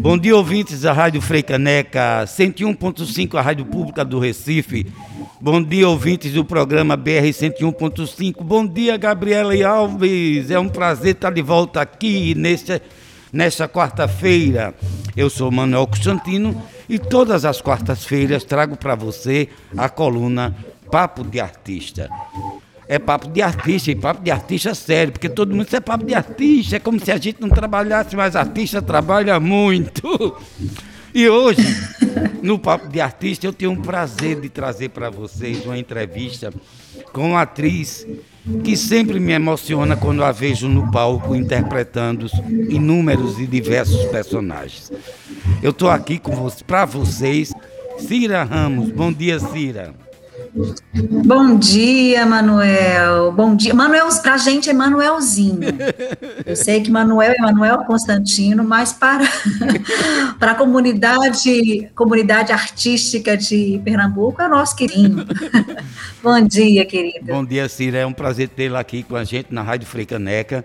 [0.00, 4.86] Bom dia, ouvintes da Rádio Freicaneca, 101.5, a Rádio Pública do Recife.
[5.38, 8.42] Bom dia, ouvintes do programa BR 101.5.
[8.42, 10.50] Bom dia, Gabriela e Alves.
[10.50, 12.80] É um prazer estar de volta aqui nesta,
[13.30, 14.74] nesta quarta-feira.
[15.14, 20.56] Eu sou Manuel Constantino e todas as quartas-feiras trago para você a coluna
[20.90, 22.08] Papo de Artista
[22.90, 26.12] é papo de artista, e papo de artista sério, porque todo mundo é papo de
[26.12, 30.36] artista, é como se a gente não trabalhasse, mas artista trabalha muito.
[31.14, 31.62] E hoje,
[32.42, 36.52] no Papo de Artista, eu tenho um prazer de trazer para vocês uma entrevista
[37.12, 38.06] com uma atriz
[38.64, 42.26] que sempre me emociona quando a vejo no palco interpretando
[42.68, 44.92] inúmeros e diversos personagens.
[45.62, 46.20] Eu estou aqui
[46.66, 47.52] para vocês,
[47.98, 48.90] Cira Ramos.
[48.90, 50.09] Bom dia, Cira.
[51.24, 53.32] Bom dia, Manuel.
[53.32, 53.74] Bom dia.
[53.74, 55.60] Manuel, pra gente é Manuelzinho.
[56.44, 59.24] Eu sei que Manuel é Manuel Constantino, mas para,
[60.38, 65.26] para a comunidade, comunidade artística de Pernambuco é nosso querido.
[66.22, 67.32] Bom dia, querida.
[67.32, 67.98] Bom dia, Cira.
[67.98, 70.64] É um prazer tê-la aqui com a gente na Rádio Freicaneca.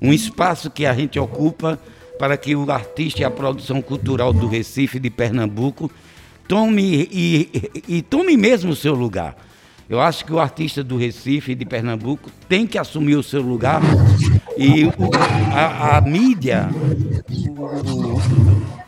[0.00, 1.78] Um espaço que a gente ocupa
[2.18, 5.90] para que o artista e a produção cultural do Recife de Pernambuco
[6.46, 9.36] tome e, e, tome mesmo o seu lugar.
[9.88, 13.82] Eu acho que o artista do Recife, de Pernambuco, tem que assumir o seu lugar
[14.56, 14.84] e
[15.52, 16.68] a, a, mídia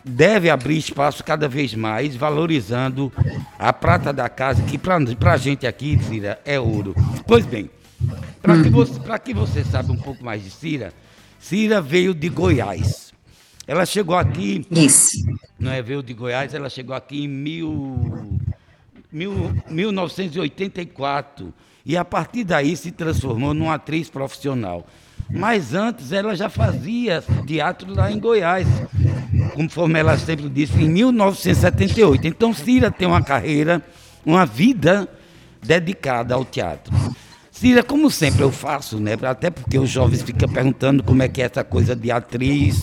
[0.04, 3.12] deve abrir espaço cada vez mais, valorizando
[3.58, 6.94] a prata da casa, que para a gente aqui, Cira, é ouro.
[7.26, 7.68] Pois bem,
[8.40, 10.92] para que, você, que você saiba um pouco mais de Cira,
[11.38, 13.03] Cira veio de Goiás.
[13.66, 14.66] Ela chegou aqui.
[14.70, 15.24] Isso.
[15.58, 18.38] Não é, veio de Goiás, ela chegou aqui em mil,
[19.10, 21.52] mil, 1984.
[21.86, 24.86] E a partir daí se transformou numa atriz profissional.
[25.30, 28.66] Mas antes ela já fazia teatro lá em Goiás,
[29.54, 32.26] conforme ela sempre disse, em 1978.
[32.26, 33.82] Então Cira tem uma carreira,
[34.24, 35.08] uma vida
[35.62, 36.92] dedicada ao teatro.
[37.50, 39.16] Cira, como sempre eu faço, né?
[39.22, 42.82] Até porque os jovens ficam perguntando como é que é essa coisa de atriz,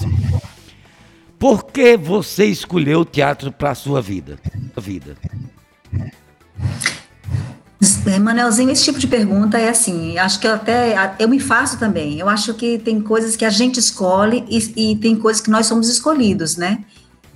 [1.41, 4.37] por que você escolheu o teatro para a sua vida?
[4.77, 5.17] vida?
[8.21, 12.19] Manelzinho, esse tipo de pergunta é assim, acho que eu até, eu me faço também,
[12.19, 15.65] eu acho que tem coisas que a gente escolhe e, e tem coisas que nós
[15.65, 16.83] somos escolhidos, né?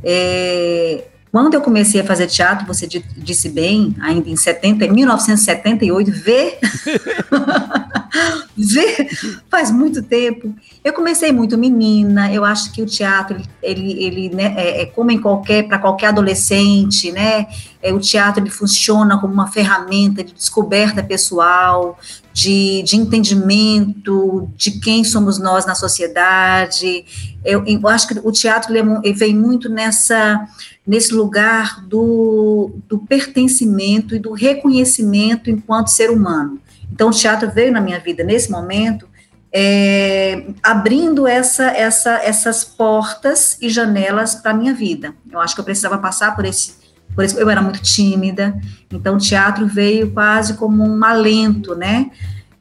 [0.03, 2.87] É, quando eu comecei a fazer teatro, você
[3.17, 6.59] disse bem, ainda em 70, 1978, vê, vê,
[9.49, 10.53] faz muito tempo.
[10.83, 15.11] Eu comecei muito menina, eu acho que o teatro, ele, ele né, é, é como
[15.11, 17.47] em qualquer, para qualquer adolescente, né,
[17.81, 21.97] é, o teatro ele funciona como uma ferramenta de descoberta pessoal,
[22.33, 27.05] de, de entendimento de quem somos nós na sociedade.
[27.43, 30.47] Eu, eu acho que o teatro ele, é, ele vem muito nessa
[30.85, 36.59] nesse lugar do, do pertencimento e do reconhecimento enquanto ser humano.
[36.91, 39.07] Então, o teatro veio na minha vida nesse momento,
[39.51, 45.13] é, abrindo essa, essa, essas portas e janelas para a minha vida.
[45.31, 46.75] Eu acho que eu precisava passar por esse,
[47.13, 47.39] por esse.
[47.39, 48.59] Eu era muito tímida,
[48.91, 52.11] então o teatro veio quase como um alento, né?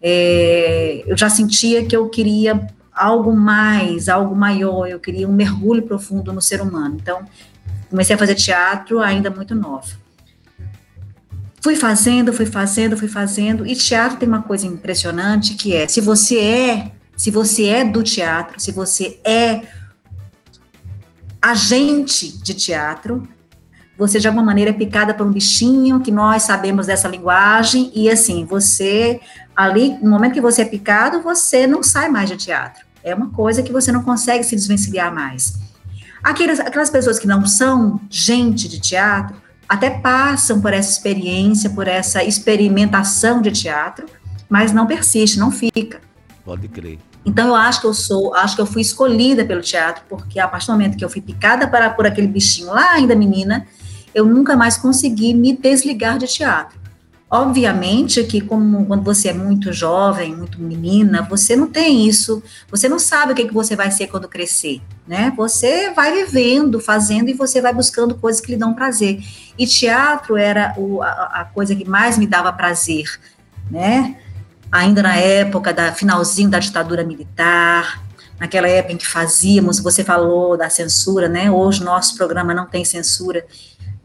[0.01, 5.83] É, eu já sentia que eu queria algo mais, algo maior, eu queria um mergulho
[5.83, 6.97] profundo no ser humano.
[7.01, 7.27] Então,
[7.95, 9.87] Comecei a fazer teatro ainda muito nova.
[11.65, 15.99] Fui fazendo, fui fazendo, fui fazendo, e teatro tem uma coisa impressionante que é, se
[15.99, 19.63] você é, se você é do teatro, se você é
[21.41, 23.27] agente de teatro,
[23.97, 28.11] você de alguma maneira é picada por um bichinho que nós sabemos dessa linguagem e
[28.11, 29.19] assim, você
[29.57, 32.85] ali, no momento que você é picado, você não sai mais de teatro.
[33.03, 35.55] É uma coisa que você não consegue se desvencilhar mais.
[36.23, 41.89] Aquelas, aquelas pessoas que não são gente de teatro, até passam por essa experiência, por
[41.89, 44.07] essa experimentação de teatro,
[44.49, 46.01] mas não persiste, não fica.
[46.45, 46.99] Pode crer.
[47.25, 50.47] Então eu acho que eu sou, acho que eu fui escolhida pelo teatro, porque a
[50.47, 53.67] partir do momento que eu fui picada para, por aquele bichinho lá ainda menina,
[54.15, 56.79] eu nunca mais consegui me desligar de teatro.
[57.35, 62.41] Obviamente que como quando você é muito jovem, muito menina, você não tem isso,
[62.71, 65.33] você não sabe o que, que você vai ser quando crescer, né?
[65.37, 69.19] Você vai vivendo, fazendo e você vai buscando coisas que lhe dão prazer.
[69.59, 73.19] E teatro era o, a, a coisa que mais me dava prazer,
[73.69, 74.17] né?
[74.71, 78.01] Ainda na época da finalzinho da ditadura militar,
[78.39, 81.51] naquela época em que fazíamos, você falou da censura, né?
[81.51, 83.45] Hoje nosso programa não tem censura,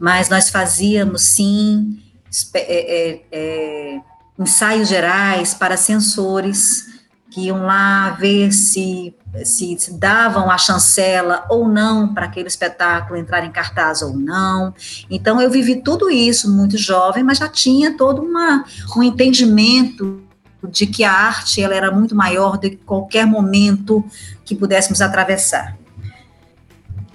[0.00, 2.09] mas nós fazíamos sim
[2.54, 4.00] é, é, é,
[4.38, 6.88] ensaios gerais para censores,
[7.30, 13.18] que iam lá ver se, se, se davam a chancela ou não para aquele espetáculo
[13.18, 14.74] entrar em cartaz ou não.
[15.08, 18.64] Então, eu vivi tudo isso muito jovem, mas já tinha todo uma,
[18.96, 20.20] um entendimento
[20.68, 24.04] de que a arte ela era muito maior do que qualquer momento
[24.44, 25.79] que pudéssemos atravessar.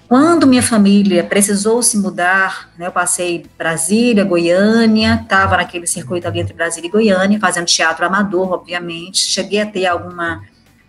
[0.07, 6.39] Quando minha família precisou se mudar, né, eu passei Brasília, Goiânia, estava naquele circuito ali
[6.39, 9.17] entre Brasília e Goiânia, fazendo teatro amador, obviamente.
[9.17, 10.43] Cheguei a ter alguma,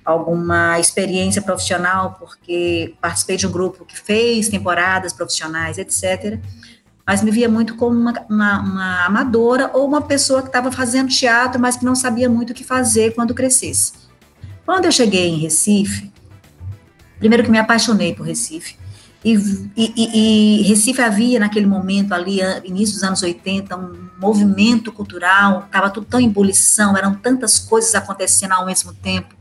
[0.04, 6.38] alguma experiência profissional, porque participei de um grupo que fez temporadas profissionais, etc.
[7.06, 11.08] Mas me via muito como uma, uma, uma amadora ou uma pessoa que estava fazendo
[11.08, 13.94] teatro, mas que não sabia muito o que fazer quando crescesse.
[14.66, 16.12] Quando eu cheguei em Recife,
[17.18, 18.76] primeiro que me apaixonei por Recife,
[19.34, 25.64] e, e, e, Recife havia, naquele momento ali, início dos anos 80, um movimento cultural,
[25.67, 29.34] estava tudo tão em ebulição, eram tantas coisas acontecendo ao mesmo tempo.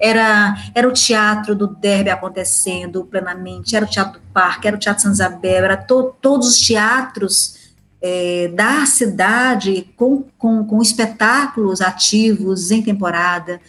[0.00, 4.78] Era, era o teatro do Derby acontecendo plenamente, era o Teatro do Parque, era o
[4.78, 11.80] Teatro Santa Isabel, era to, todos os teatros é, da cidade com, com, com espetáculos
[11.80, 13.60] ativos em temporada.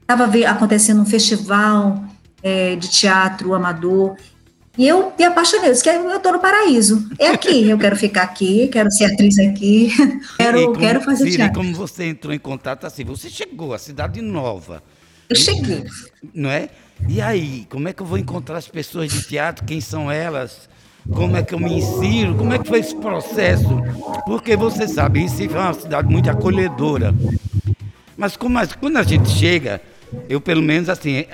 [0.00, 2.02] Estava acontecendo um festival
[2.42, 4.16] é, de teatro amador.
[4.80, 7.06] E eu me apaixonei, eu disse que eu estou no paraíso.
[7.18, 9.92] É aqui, eu quero ficar aqui, quero ser atriz aqui,
[10.40, 11.60] quero, como, quero fazer teatro.
[11.60, 14.82] como você entrou em contato assim, você chegou à cidade nova.
[15.28, 15.84] Eu cheguei.
[16.32, 16.70] Não é?
[17.06, 19.66] E aí, como é que eu vou encontrar as pessoas de teatro?
[19.66, 20.66] Quem são elas?
[21.12, 22.34] Como é que eu me insiro?
[22.34, 23.82] Como é que foi esse processo?
[24.24, 27.14] Porque você sabe, Recife é uma cidade muito acolhedora.
[28.16, 29.82] Mas como, quando a gente chega,
[30.28, 31.24] eu pelo menos assim,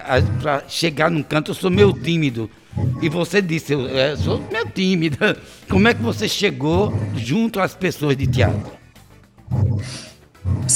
[0.40, 2.50] para chegar num canto, eu sou meio tímido.
[3.00, 5.36] E você disse, eu é, sou meio tímida.
[5.68, 8.72] Como é que você chegou junto às pessoas de teatro?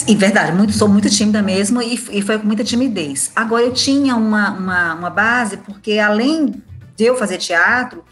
[0.07, 3.33] Em verdade, muito, sou muito tímida mesmo e, e foi com muita timidez.
[3.35, 6.55] Agora, eu tinha uma, uma, uma, base, porque além
[6.97, 8.05] de eu fazer teatro,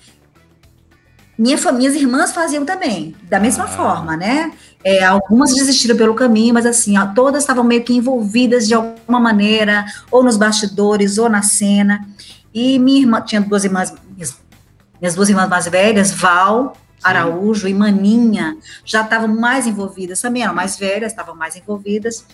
[1.38, 3.69] minha, minhas irmãs faziam também, da mesma ah.
[3.69, 4.52] forma, né?
[4.82, 9.85] É, algumas desistiram pelo caminho, mas assim, todas estavam meio que envolvidas de alguma maneira,
[10.11, 12.06] ou nos bastidores, ou na cena.
[12.52, 14.37] E minha irmã, tinha duas irmãs, minhas,
[15.00, 17.70] minhas duas irmãs mais velhas, Val Araújo Sim.
[17.70, 22.25] e Maninha, já estavam mais envolvidas também, eram mais velhas, estavam mais envolvidas.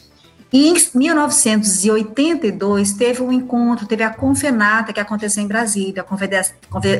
[0.53, 6.17] E em 1982 teve um encontro, teve a Confenata que aconteceu em Brasília, o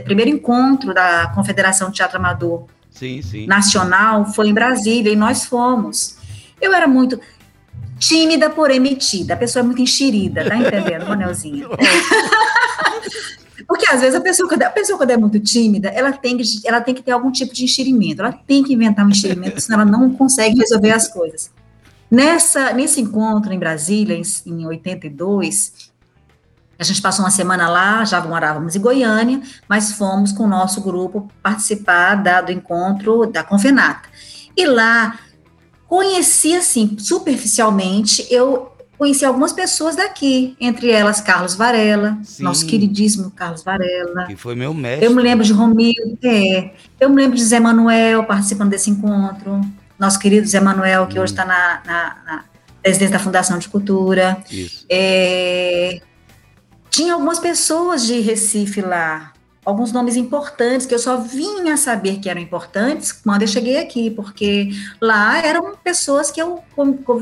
[0.05, 3.47] primeiro encontro da Confederação de Teatro Amador sim, sim.
[3.47, 6.17] Nacional foi em Brasília e nós fomos.
[6.61, 7.21] Eu era muito,
[7.99, 9.35] tímida, porém metida.
[9.35, 11.67] A pessoa é muito enxerida, tá entendendo, Manelzinha?
[13.67, 16.81] Porque às vezes a pessoa, a pessoa, quando é muito tímida, ela tem, que, ela
[16.81, 19.91] tem que ter algum tipo de enxerimento, ela tem que inventar um enxerimento, senão ela
[19.91, 21.51] não consegue resolver as coisas.
[22.15, 25.91] Nessa, nesse encontro em Brasília, em, em 82,
[26.79, 30.81] a gente passou uma semana lá, já morávamos em Goiânia, mas fomos com o nosso
[30.81, 34.09] grupo participar da, do encontro da Confenata.
[34.57, 35.19] E lá
[35.95, 42.43] Conheci, assim, superficialmente, eu conheci algumas pessoas daqui, entre elas Carlos Varela, Sim.
[42.43, 44.25] nosso queridíssimo Carlos Varela.
[44.25, 45.07] Que foi meu mestre.
[45.07, 49.61] Eu me lembro de Romildo, é, eu me lembro de Zé Manuel participando desse encontro,
[49.99, 51.23] nosso querido Zé Manuel, que hum.
[51.23, 52.45] hoje está na, na, na
[52.83, 54.37] presidente da Fundação de Cultura.
[54.89, 56.01] É,
[56.91, 59.33] tinha algumas pessoas de Recife lá,
[59.65, 64.11] alguns nomes importantes que eu só vinha saber que eram importantes quando eu cheguei aqui,
[64.11, 64.71] porque
[65.01, 66.63] lá eram pessoas que eu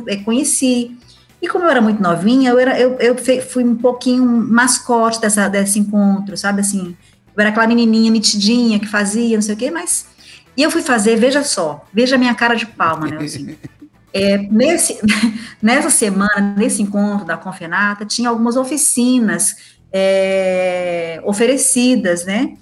[0.08, 0.96] é, conheci.
[1.40, 5.48] E como eu era muito novinha, eu, era, eu, eu fui um pouquinho mascote dessa,
[5.48, 6.96] desse encontro, sabe assim?
[7.34, 10.11] Eu era aquela menininha metidinha que fazia, não sei o quê, mas.
[10.56, 13.24] E eu fui fazer, veja só, veja a minha cara de palma, né?
[13.24, 13.56] Assim.
[14.14, 14.98] É, nesse,
[15.62, 19.56] nessa semana, nesse encontro da Confenata, tinha algumas oficinas
[19.90, 22.58] é, oferecidas, né?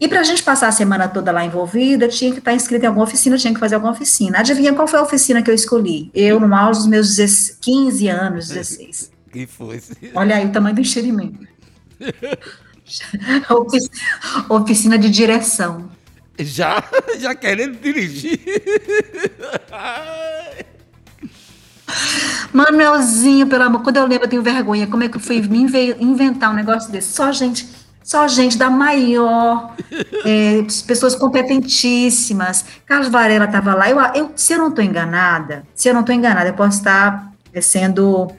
[0.00, 2.88] E para a gente passar a semana toda lá envolvida, tinha que estar inscrito em
[2.88, 4.40] alguma oficina, tinha que fazer alguma oficina.
[4.40, 6.10] Adivinha qual foi a oficina que eu escolhi?
[6.12, 7.16] Eu, no auge dos meus
[7.60, 9.12] 15 anos, 16.
[9.30, 9.80] Que foi?
[10.12, 11.46] Olha aí o tamanho do enchimento.
[14.50, 15.88] oficina de direção.
[16.38, 16.82] Já,
[17.18, 18.40] já querendo dirigir.
[22.52, 24.86] Manuelzinho, pelo amor, quando eu lembro, eu tenho vergonha.
[24.86, 25.58] Como é que eu fui me
[26.00, 27.12] inventar um negócio desse?
[27.12, 27.68] Só gente,
[28.02, 29.74] só gente da maior,
[30.24, 32.64] é, pessoas competentíssimas.
[32.86, 33.90] Carlos Varela estava lá.
[33.90, 37.32] Eu, eu, se eu não estou enganada, se eu não estou enganada, eu posso estar
[37.60, 38.32] sendo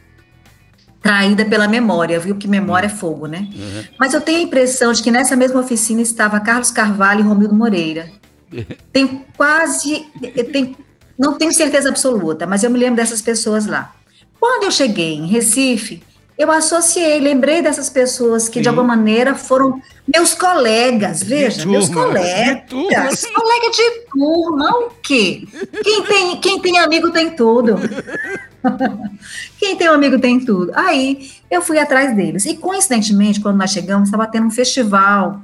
[1.03, 2.35] traída pela memória, viu?
[2.35, 3.49] Que memória é fogo, né?
[3.53, 3.83] Uhum.
[3.99, 7.53] Mas eu tenho a impressão de que nessa mesma oficina estava Carlos Carvalho e Romildo
[7.53, 8.09] Moreira.
[8.93, 10.05] Tem quase,
[10.51, 10.75] tem
[11.17, 13.93] não tenho certeza absoluta, mas eu me lembro dessas pessoas lá.
[14.39, 16.03] Quando eu cheguei em Recife,
[16.37, 18.61] eu associei, lembrei dessas pessoas que Sim.
[18.61, 25.47] de alguma maneira foram meus colegas, veja, meus colegas, colega de turma, o quê?
[25.83, 27.75] Quem tem, quem tem amigo tem tudo.
[29.59, 30.71] quem tem um amigo tem tudo.
[30.75, 32.45] Aí eu fui atrás deles.
[32.45, 35.41] E coincidentemente, quando nós chegamos, estava tendo um festival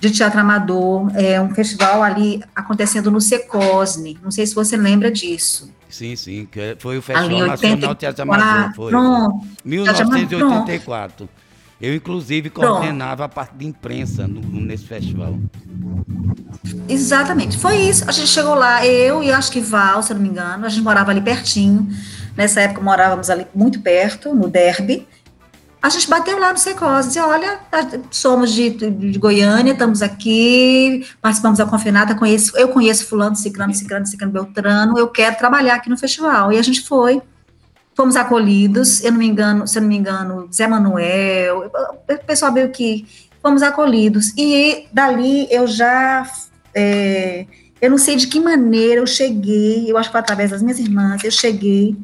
[0.00, 4.18] de teatro amador, é um festival ali acontecendo no Secosne.
[4.22, 5.70] Não sei se você lembra disso.
[5.90, 8.90] Sim, sim, foi o Festival Nacional Teatro Amador, foi.
[8.90, 9.46] Pronto.
[9.64, 11.28] 1984.
[11.80, 13.22] Eu, inclusive, coordenava Pronto.
[13.24, 15.36] a parte de imprensa no, nesse festival.
[16.88, 18.08] Exatamente, foi isso.
[18.08, 20.68] A gente chegou lá, eu e acho que Val, se eu não me engano, a
[20.68, 21.88] gente morava ali pertinho.
[22.36, 25.06] Nessa época morávamos ali muito perto, no Derby
[25.82, 27.58] a gente bateu lá no Secos, disse, olha,
[28.10, 34.06] somos de, de, Goiânia, estamos aqui, participamos da confinata, conheço, eu conheço fulano, ciclano, ciclano,
[34.06, 36.52] ciclano, beltrano, eu quero trabalhar aqui no festival.
[36.52, 37.22] E a gente foi,
[37.94, 41.70] fomos acolhidos, eu não me engano, se eu não me engano, Zé Manuel,
[42.08, 43.06] o pessoal veio que
[43.42, 44.34] fomos acolhidos.
[44.36, 46.30] E dali eu já,
[46.74, 47.46] é,
[47.80, 50.78] eu não sei de que maneira eu cheguei, eu acho que foi através das minhas
[50.78, 51.96] irmãs, eu cheguei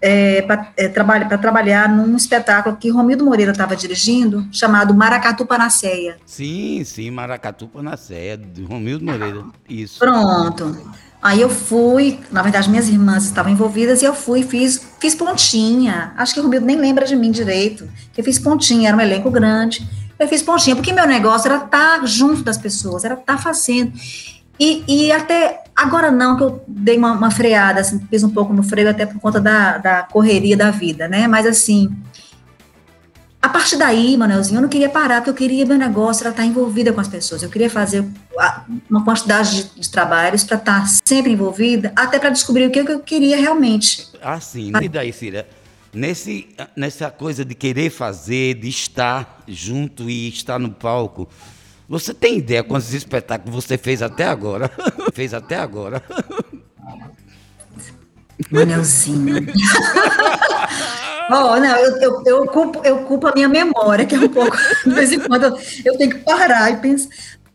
[0.00, 6.18] é, para é, trabalhar, trabalhar num espetáculo que Romildo Moreira estava dirigindo, chamado Maracatu Panaceia.
[6.24, 9.98] Sim, sim, Maracatu Panaceia, de Romildo Moreira, isso.
[9.98, 10.76] Pronto.
[11.22, 16.12] Aí eu fui, na verdade minhas irmãs estavam envolvidas e eu fui, fiz, fiz pontinha.
[16.16, 17.88] Acho que o Romildo nem lembra de mim direito.
[18.16, 19.88] Eu fiz pontinha, era um elenco grande.
[20.18, 23.38] Eu fiz pontinha, porque meu negócio era estar tá junto das pessoas, era estar tá
[23.38, 23.92] fazendo.
[24.58, 28.52] E, e até agora não, que eu dei uma, uma, freada, assim, fiz um pouco
[28.52, 31.28] no freio até por conta da, da correria da vida, né?
[31.28, 31.94] Mas assim,
[33.46, 36.92] a partir daí, Manuelzinho, eu não queria parar, porque eu queria meu negócio, estar envolvida
[36.92, 37.42] com as pessoas.
[37.42, 38.04] Eu queria fazer
[38.90, 42.98] uma quantidade de, de trabalhos para estar sempre envolvida, até para descobrir o que eu
[42.98, 44.08] queria realmente.
[44.20, 44.72] Ah, sim.
[44.82, 45.46] E daí, Cira?
[45.92, 51.28] Nesse, nessa coisa de querer fazer, de estar junto e estar no palco,
[51.88, 54.70] você tem ideia quantos espetáculos você fez até agora?
[55.14, 56.02] fez até agora.
[58.50, 59.46] Manelzinho.
[61.30, 64.56] oh, não, eu, eu, eu, culpo, eu culpo a minha memória, que é um pouco.
[64.84, 65.44] De vez em quando
[65.84, 67.08] eu tenho que parar e pensar.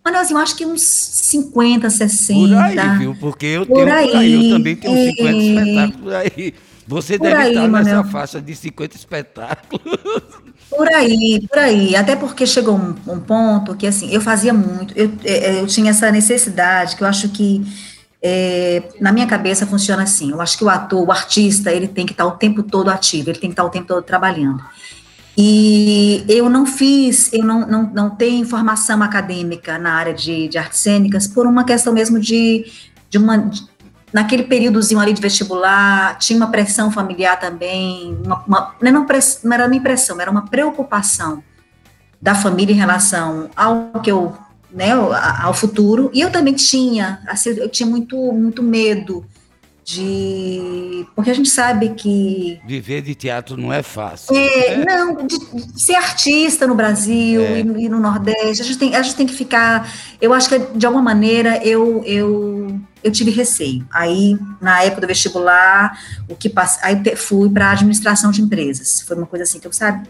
[0.04, 2.34] Manelzinho, acho que uns 50, 60.
[2.34, 3.16] Por aí, viu?
[3.20, 5.12] Porque eu por tenho aí, aí, eu também tenho é...
[5.12, 6.54] 50 espetáculos aí.
[6.88, 9.84] Você por deve aí, estar nessa faixa de 50 espetáculos.
[10.72, 11.96] Por aí, por aí.
[11.98, 15.92] Até porque chegou um, um ponto que, assim, eu fazia muito, eu, é, eu tinha
[15.92, 17.62] essa necessidade, que eu acho que
[18.22, 20.32] é, na minha cabeça funciona assim.
[20.32, 23.30] Eu acho que o ator, o artista, ele tem que estar o tempo todo ativo,
[23.30, 24.63] ele tem que estar o tempo todo trabalhando.
[25.38, 30.58] E eu não fiz, eu não, não, não tenho formação acadêmica na área de, de
[30.58, 32.66] artes cênicas por uma questão mesmo de,
[33.10, 33.50] de uma,
[34.13, 39.53] naquele períodozinho ali de vestibular, tinha uma pressão familiar também, uma, uma, não, press, não
[39.53, 41.44] era nem pressão, era uma preocupação
[42.22, 44.36] da família em relação ao que eu,
[44.72, 44.91] né,
[45.41, 49.25] ao futuro, e eu também tinha, assim, eu tinha muito, muito medo
[49.84, 54.36] de porque a gente sabe que viver de teatro não é fácil.
[54.36, 54.86] É, né?
[54.86, 57.62] Não, de, de, ser artista no Brasil é.
[57.62, 59.91] e, e, no Nordeste, a gente, tem, a gente tem que ficar.
[60.22, 63.86] Eu acho que de alguma maneira eu eu, eu tive receio.
[63.91, 69.01] Aí na época do vestibular, o que passe, aí fui para administração de empresas.
[69.01, 70.08] Foi uma coisa assim que eu sabe.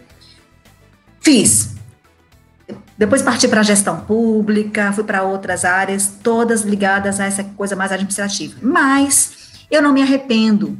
[1.20, 1.70] Fiz.
[2.96, 7.74] Depois parti para a gestão pública, fui para outras áreas, todas ligadas a essa coisa
[7.74, 8.56] mais administrativa.
[8.62, 10.78] Mas eu não me arrependo,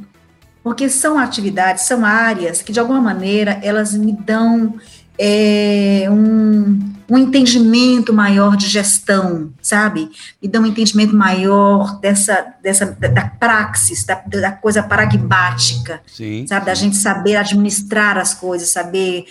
[0.63, 4.75] porque são atividades, são áreas que, de alguma maneira, elas me dão
[5.17, 10.09] é, um, um entendimento maior de gestão, sabe?
[10.41, 16.45] Me dão um entendimento maior dessa, dessa da, da praxis, da, da coisa pragmática, Sim.
[16.47, 16.65] sabe?
[16.65, 19.25] Da gente saber administrar as coisas, saber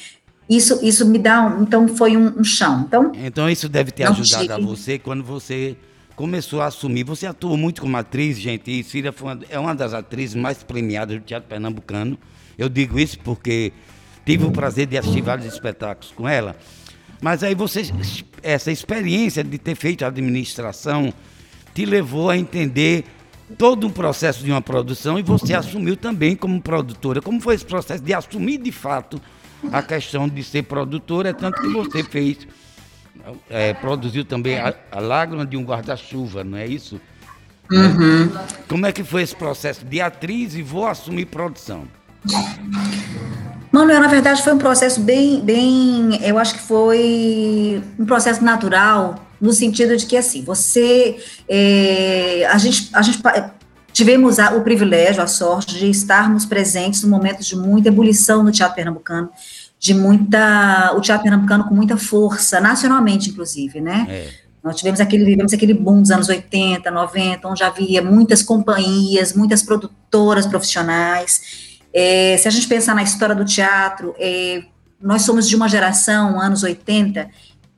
[0.48, 2.84] isso, isso me dá, um, então foi um, um, chão.
[2.86, 4.52] Então, então isso deve ter ajudado tive.
[4.52, 5.76] a você quando você
[6.14, 7.04] começou a assumir.
[7.04, 11.16] Você atuou muito como atriz, gente, e Cília uma, é uma das atrizes mais premiadas
[11.16, 12.18] do teatro pernambucano.
[12.56, 13.72] Eu digo isso porque
[14.25, 16.57] tive o prazer de assistir vários espetáculos com ela.
[17.21, 17.83] Mas aí você,
[18.43, 21.12] essa experiência de ter feito a administração
[21.75, 23.05] te levou a entender
[23.57, 27.21] todo o processo de uma produção e você assumiu também como produtora.
[27.21, 29.21] Como foi esse processo de assumir de fato
[29.71, 32.47] a questão de ser produtora, é tanto que você fez
[33.49, 37.00] é, produziu também a, a Lágrima de um Guarda-Chuva, não é isso?
[37.71, 38.31] Uhum.
[38.69, 41.87] Como é que foi esse processo de atriz e vou assumir produção?
[43.73, 49.14] Manuel, na verdade foi um processo bem, bem, eu acho que foi um processo natural,
[49.41, 51.17] no sentido de que assim, você,
[51.49, 53.19] é, a gente, a gente
[53.91, 58.52] tivemos a, o privilégio, a sorte de estarmos presentes no momento de muita ebulição no
[58.52, 59.31] teatro pernambucano,
[59.79, 64.07] de muita, o teatro pernambucano com muita força, nacionalmente, inclusive, né?
[64.09, 64.29] É.
[64.62, 69.61] Nós tivemos aquele, vivemos aquele boom dos anos 80, 90, onde havia muitas companhias, muitas
[69.61, 71.72] produtoras profissionais.
[71.92, 74.62] É, se a gente pensar na história do teatro, é,
[75.00, 77.28] nós somos de uma geração, anos 80,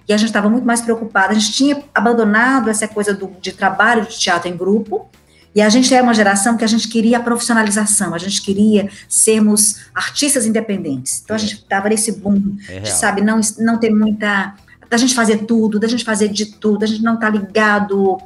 [0.07, 1.33] e a gente estava muito mais preocupada.
[1.33, 5.09] A gente tinha abandonado essa coisa do, de trabalho de teatro em grupo,
[5.55, 8.91] e a gente é uma geração que a gente queria a profissionalização, a gente queria
[9.09, 11.23] sermos artistas independentes.
[11.23, 14.55] Então a gente estava nesse boom, é sabe, não, não ter muita.
[14.91, 18.19] da gente fazer tudo, da gente fazer de tudo, da gente não estar tá ligado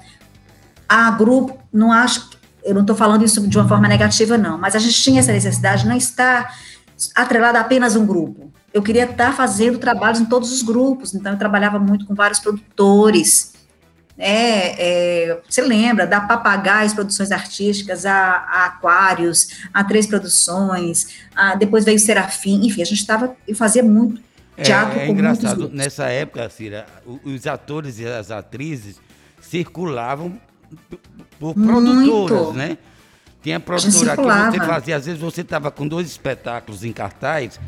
[0.88, 1.58] a grupo.
[1.70, 2.30] Não acho.
[2.64, 5.32] Eu não estou falando isso de uma forma negativa, não, mas a gente tinha essa
[5.32, 6.54] necessidade de não estar
[7.14, 8.52] atrelado a apenas um grupo.
[8.72, 12.38] Eu queria estar fazendo trabalhos em todos os grupos, então eu trabalhava muito com vários
[12.38, 13.52] produtores
[14.18, 21.54] é, é, você lembra da Papagaios Produções Artísticas, a, a Aquários, a Três Produções, a,
[21.54, 24.20] depois veio Serafim, enfim, a gente estava e fazia muito
[24.56, 26.84] é, teatro é, é engraçado, nessa época, Cira,
[27.24, 28.96] os atores e as atrizes
[29.40, 30.36] circulavam
[31.38, 32.78] por produtoras, né?
[33.42, 37.58] Tinha produtora que você fazia, às vezes você estava com dois espetáculos em cartaz,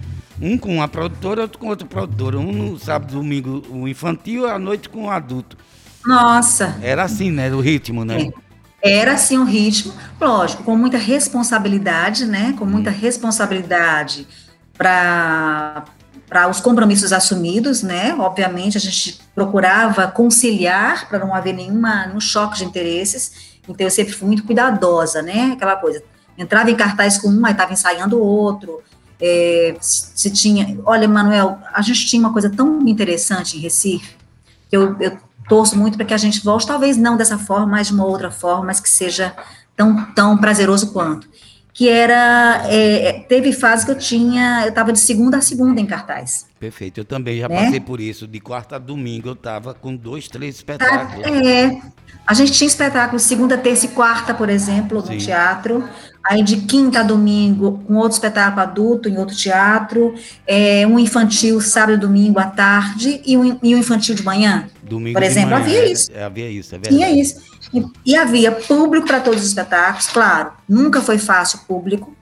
[0.40, 4.58] um com uma produtora, outro com outra produtora, um no sábado, domingo o infantil, à
[4.58, 5.56] noite com o adulto.
[6.04, 6.76] Nossa.
[6.82, 7.52] Era assim, né?
[7.52, 8.30] O ritmo, né?
[8.82, 8.98] É.
[9.00, 12.54] Era assim o ritmo, lógico, com muita responsabilidade, né?
[12.58, 12.96] Com muita hum.
[12.98, 14.26] responsabilidade
[14.76, 15.84] para
[16.26, 18.14] para os compromissos assumidos, né?
[18.14, 23.49] Obviamente a gente procurava conciliar para não haver nenhuma nenhum choque de interesses.
[23.70, 25.52] Então eu sempre fui muito cuidadosa, né?
[25.52, 26.02] Aquela coisa,
[26.36, 28.82] entrava em cartaz com um, aí estava ensaiando o outro.
[29.20, 34.16] É, se tinha, olha, Manuel, a gente tinha uma coisa tão interessante em Recife
[34.68, 37.88] que eu, eu torço muito para que a gente volte, talvez não dessa forma, mas
[37.88, 39.34] de uma outra forma, mas que seja
[39.76, 41.28] tão, tão prazeroso quanto.
[41.72, 45.80] Que era, é, é teve fase que eu tinha, eu estava de segunda a segunda
[45.80, 46.46] em cartaz.
[46.58, 47.64] Perfeito, eu também já né?
[47.64, 51.26] passei por isso, de quarta a domingo eu estava com dois, três espetáculos.
[51.26, 51.80] É,
[52.26, 55.18] a gente tinha espetáculos segunda, terça e quarta, por exemplo, no Sim.
[55.18, 55.88] teatro,
[56.24, 60.14] aí de quinta a domingo, com outro espetáculo adulto em outro teatro,
[60.46, 64.68] é, um infantil sábado e domingo à tarde e um, e um infantil de manhã.
[64.82, 66.10] Domingo por exemplo, manhã, havia isso.
[66.12, 66.96] É, havia isso, é verdade.
[66.96, 67.40] Tinha isso.
[67.72, 72.14] E, e havia público para todos os espetáculos, claro, nunca foi fácil público.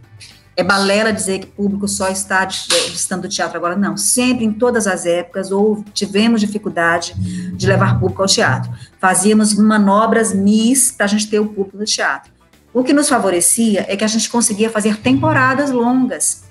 [0.56, 3.96] É balela dizer que público só está distante do teatro agora, não.
[3.96, 7.14] Sempre, em todas as épocas, ou tivemos dificuldade
[7.54, 8.68] de levar público ao teatro.
[9.00, 12.32] Fazíamos manobras mis para a gente ter o público no teatro.
[12.72, 16.44] O que nos favorecia é que a gente conseguia fazer temporadas longas.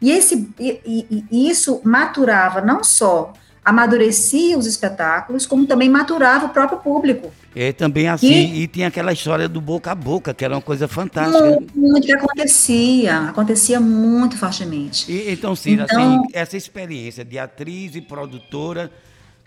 [0.00, 3.32] E, esse, e, e isso maturava não só
[3.64, 7.32] amadurecia os espetáculos, como também maturava o próprio público.
[7.54, 10.62] É também assim, e, e tinha aquela história do boca a boca, que era uma
[10.62, 11.44] coisa fantástica.
[11.44, 15.10] Muito, muito que acontecia, acontecia muito fortemente.
[15.10, 18.90] E, então, Cira, então, assim, essa experiência de atriz e produtora,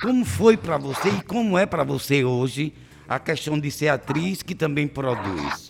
[0.02, 2.74] como foi para você e como é para você hoje
[3.08, 5.68] a questão de ser atriz que também produz?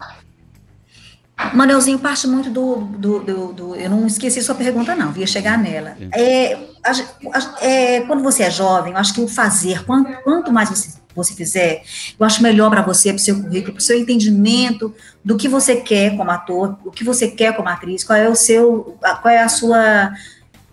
[1.54, 5.58] Manelzinho parte muito do, do, do, do, Eu não esqueci sua pergunta, não, via chegar
[5.58, 5.98] nela.
[6.13, 10.52] É, a, a, é, quando você é jovem, eu acho que o fazer, quanto, quanto
[10.52, 11.84] mais você, você fizer,
[12.17, 14.93] eu acho melhor para você, para o seu currículo, para o seu entendimento
[15.24, 18.36] do que você quer como ator, o que você quer como atriz, qual é o
[18.36, 18.98] seu.
[19.21, 20.13] qual é a sua.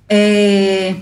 [0.08, 0.94] É,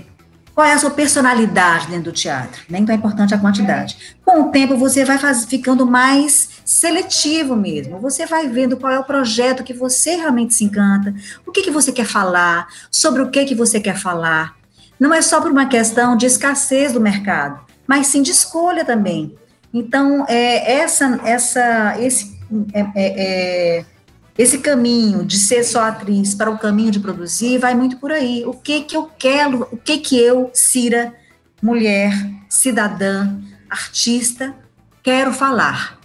[0.61, 2.61] qual é a sua personalidade dentro do teatro?
[2.69, 3.97] Nem tão importante a quantidade.
[4.23, 7.99] Com o tempo, você vai faz, ficando mais seletivo mesmo.
[7.99, 11.15] Você vai vendo qual é o projeto que você realmente se encanta,
[11.47, 14.55] o que, que você quer falar, sobre o que, que você quer falar.
[14.99, 19.35] Não é só por uma questão de escassez do mercado, mas sim de escolha também.
[19.73, 22.39] Então, é, essa, essa, esse,
[22.71, 23.85] é, é, é,
[24.37, 28.43] esse caminho de ser só atriz para o caminho de produzir vai muito por aí.
[28.45, 31.13] O que que eu quero, o que que eu, Cira,
[31.61, 32.13] mulher,
[32.49, 33.37] cidadã,
[33.69, 34.55] artista,
[35.03, 35.99] quero falar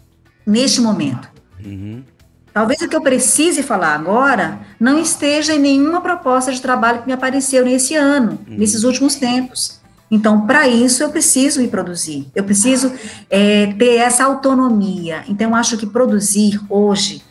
[0.46, 1.28] neste momento.
[1.64, 2.04] Uhum.
[2.52, 7.06] Talvez o que eu precise falar agora não esteja em nenhuma proposta de trabalho que
[7.06, 8.56] me apareceu nesse ano, uhum.
[8.56, 9.80] nesses últimos tempos.
[10.10, 12.92] Então, para isso, eu preciso me produzir, eu preciso
[13.28, 15.24] é, ter essa autonomia.
[15.28, 17.22] Então, acho que produzir hoje,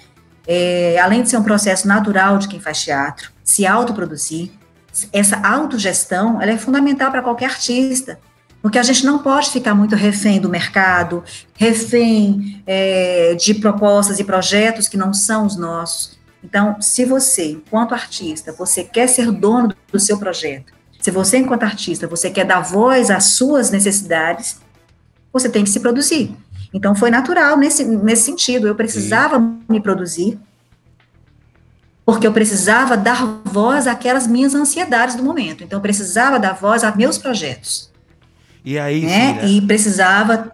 [0.47, 4.51] é, além de ser um processo natural de quem faz teatro, se autoproduzir,
[5.11, 8.19] essa autogestão, ela é fundamental para qualquer artista.
[8.61, 14.23] Porque a gente não pode ficar muito refém do mercado, refém é, de propostas e
[14.23, 16.17] projetos que não são os nossos.
[16.43, 21.63] Então, se você, enquanto artista, você quer ser dono do seu projeto, se você, enquanto
[21.63, 24.57] artista, você quer dar voz às suas necessidades,
[25.31, 26.35] você tem que se produzir.
[26.75, 28.67] Então, foi natural nesse, nesse sentido.
[28.67, 29.59] Eu precisava Sim.
[29.69, 30.37] me produzir,
[32.05, 35.63] porque eu precisava dar voz àquelas minhas ansiedades do momento.
[35.63, 37.89] Então, eu precisava dar voz a meus projetos.
[38.65, 39.47] E aí, né?
[39.47, 40.51] E precisava.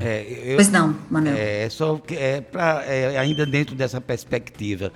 [0.00, 1.36] é, eu- Pois não, Manuel.
[1.38, 4.92] É, só que é pra, é, ainda dentro dessa perspectiva.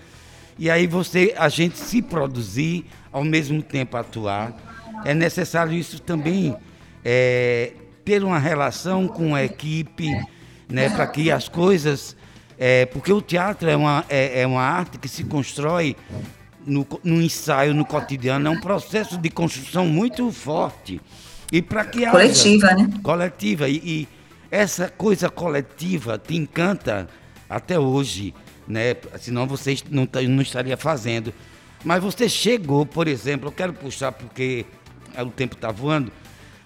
[0.58, 4.56] E aí você, a gente se produzir, ao mesmo tempo atuar,
[5.04, 6.56] é necessário isso também
[7.04, 7.74] é,
[8.08, 10.08] ter uma relação com a equipe,
[10.66, 12.16] né, para que as coisas,
[12.58, 15.94] é, porque o teatro é uma, é, é uma arte que se constrói
[16.66, 20.98] no, no ensaio, no cotidiano, é um processo de construção muito forte.
[21.52, 22.90] E para que haja- Coletiva, né?
[23.02, 23.68] coletiva.
[23.68, 24.08] E, e
[24.50, 27.08] essa coisa coletiva te encanta
[27.48, 28.32] até hoje,
[28.66, 28.96] né?
[29.20, 31.32] Senão você não, não estaria fazendo.
[31.84, 34.64] Mas você chegou, por exemplo, eu quero puxar porque
[35.18, 36.10] o tempo está voando.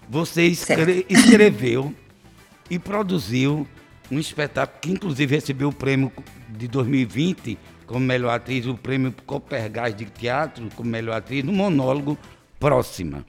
[0.09, 1.93] Você escre- escreveu
[2.69, 3.67] e produziu
[4.11, 6.11] um espetáculo que inclusive recebeu o prêmio
[6.49, 12.17] de 2020 como melhor atriz, o prêmio Copergás de Teatro como melhor atriz, no monólogo
[12.59, 13.25] Próxima.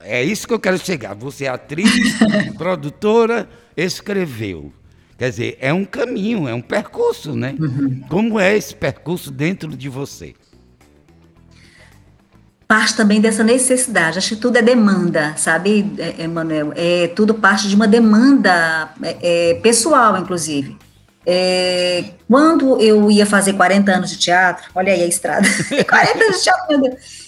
[0.00, 1.14] É isso que eu quero chegar.
[1.14, 1.88] Você é atriz,
[2.56, 4.72] produtora, escreveu.
[5.18, 7.54] Quer dizer, é um caminho, é um percurso, né?
[8.08, 10.34] Como é esse percurso dentro de você?
[12.66, 14.18] Parte também dessa necessidade.
[14.18, 16.72] Acho que tudo é demanda, sabe, é, Emanuel?
[16.74, 20.76] É, tudo parte de uma demanda é, é, pessoal, inclusive.
[21.26, 25.46] É, quando eu ia fazer 40 anos de teatro, olha aí a estrada,
[25.88, 27.24] 40 anos de teatro, meu Deus.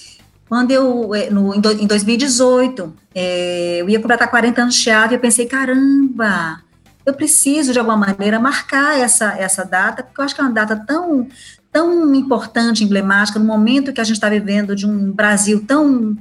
[0.49, 5.17] Quando eu, é, no, em 2018, é, eu ia completar 40 anos de teatro, e
[5.17, 6.61] eu pensei, caramba,
[7.05, 10.53] eu preciso, de alguma maneira, marcar essa, essa data, porque eu acho que é uma
[10.53, 11.29] data tão,
[11.77, 16.17] tão importante, emblemática, no momento que a gente está vivendo de um Brasil tão,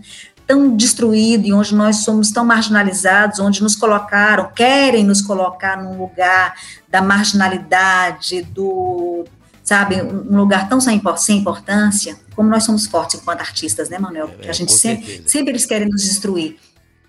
[0.46, 5.98] tão destruído e onde nós somos tão marginalizados, onde nos colocaram, querem nos colocar num
[5.98, 6.56] lugar
[6.90, 9.24] da marginalidade, do,
[9.64, 11.02] sabe, um lugar tão sem,
[11.38, 14.28] importância, como nós somos fortes enquanto artistas, né, Manuel?
[14.28, 16.58] Porque É, a gente sempre, sempre eles querem nos destruir.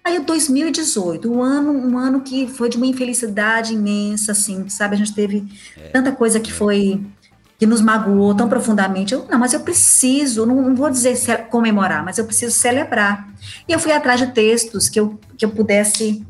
[0.04, 4.94] Aí, 2018, um ano, um ano que foi de uma infelicidade imensa, assim, sabe?
[4.94, 5.44] A gente teve
[5.92, 7.04] tanta coisa que foi
[7.58, 9.14] que nos magoou tão profundamente.
[9.14, 11.16] Eu, não, mas eu preciso, não, não vou dizer
[11.48, 13.28] comemorar, mas eu preciso celebrar.
[13.68, 16.24] E eu fui atrás de textos que eu, que eu pudesse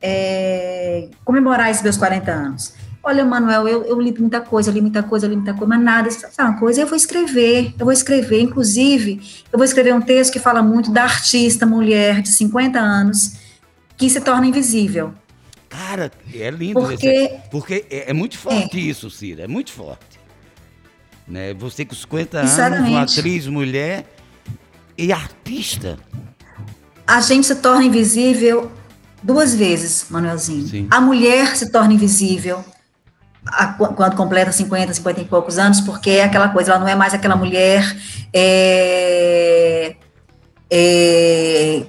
[0.00, 2.74] é, comemorar esses meus 40 anos.
[3.02, 5.66] Olha, Manuel, eu, eu li muita coisa, eu li muita coisa, eu li muita coisa,
[5.68, 6.80] mas nada, sabe uma coisa?
[6.82, 10.90] Eu vou escrever, eu vou escrever, inclusive, eu vou escrever um texto que fala muito
[10.92, 13.34] da artista mulher de 50 anos
[13.96, 15.12] que se torna invisível.
[15.68, 16.80] Cara, é lindo.
[16.80, 20.07] Porque- esse- porque é, é muito forte isso, Cira, é muito forte.
[21.28, 21.52] Né?
[21.54, 24.06] Você com 50 anos, uma atriz, mulher
[24.96, 25.98] e artista.
[27.06, 28.72] a gente se torna invisível
[29.22, 30.66] duas vezes, Manuelzinho.
[30.66, 30.88] Sim.
[30.90, 32.64] A mulher se torna invisível
[33.96, 37.14] quando completa 50, 50 e poucos anos, porque é aquela coisa, ela não é mais
[37.14, 37.96] aquela mulher
[38.32, 39.96] é,
[40.70, 41.86] é,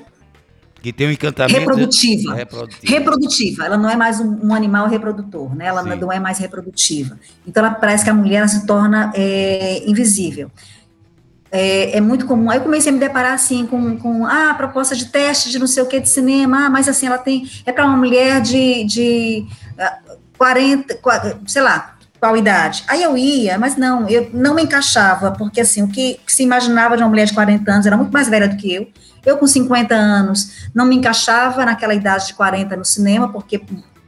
[0.82, 1.60] Que tem um encantamento.
[1.60, 2.34] reprodutiva.
[2.34, 2.92] Reprodutivo.
[2.94, 5.66] Reprodutiva, ela não é mais um, um animal reprodutor, né?
[5.66, 5.96] Ela Sim.
[5.96, 7.20] não é mais reprodutiva.
[7.46, 10.50] Então, ela parece que a mulher se torna é, invisível.
[11.52, 12.50] É, é muito comum.
[12.50, 15.66] Aí eu comecei a me deparar assim com, com ah, proposta de teste de não
[15.68, 17.50] sei o que de cinema, ah, mas assim, ela tem.
[17.66, 19.46] É para uma mulher de, de
[19.78, 19.98] ah,
[20.38, 22.84] 40, qua- sei lá, qual idade?
[22.88, 26.98] Aí eu ia, mas não, eu não me encaixava, porque assim, o que, se imaginava
[26.98, 28.88] de uma mulher de 40 anos era muito mais velha do que eu.
[29.26, 33.62] Eu, com 50 anos, não me encaixava naquela idade de 40 no cinema, porque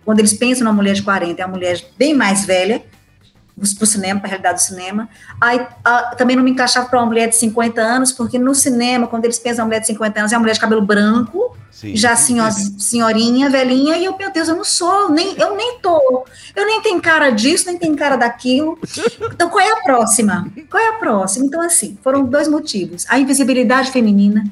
[0.03, 2.83] quando eles pensam na mulher de 40, é uma mulher bem mais velha
[3.77, 5.07] para o cinema, para a realidade do cinema.
[5.39, 9.07] Aí ah, também não me encaixava para uma mulher de 50 anos, porque no cinema,
[9.07, 11.95] quando eles pensam na mulher de 50 anos, é uma mulher de cabelo branco, Sim.
[11.95, 16.25] já senhor, senhorinha, velhinha, e eu, meu Deus, eu não sou, nem, eu nem tô,
[16.55, 18.77] eu nem tenho cara disso, nem tenho cara daquilo.
[19.33, 20.47] Então, qual é a próxima?
[20.69, 21.45] Qual é a próxima?
[21.45, 24.43] Então, assim, foram dois motivos: a invisibilidade feminina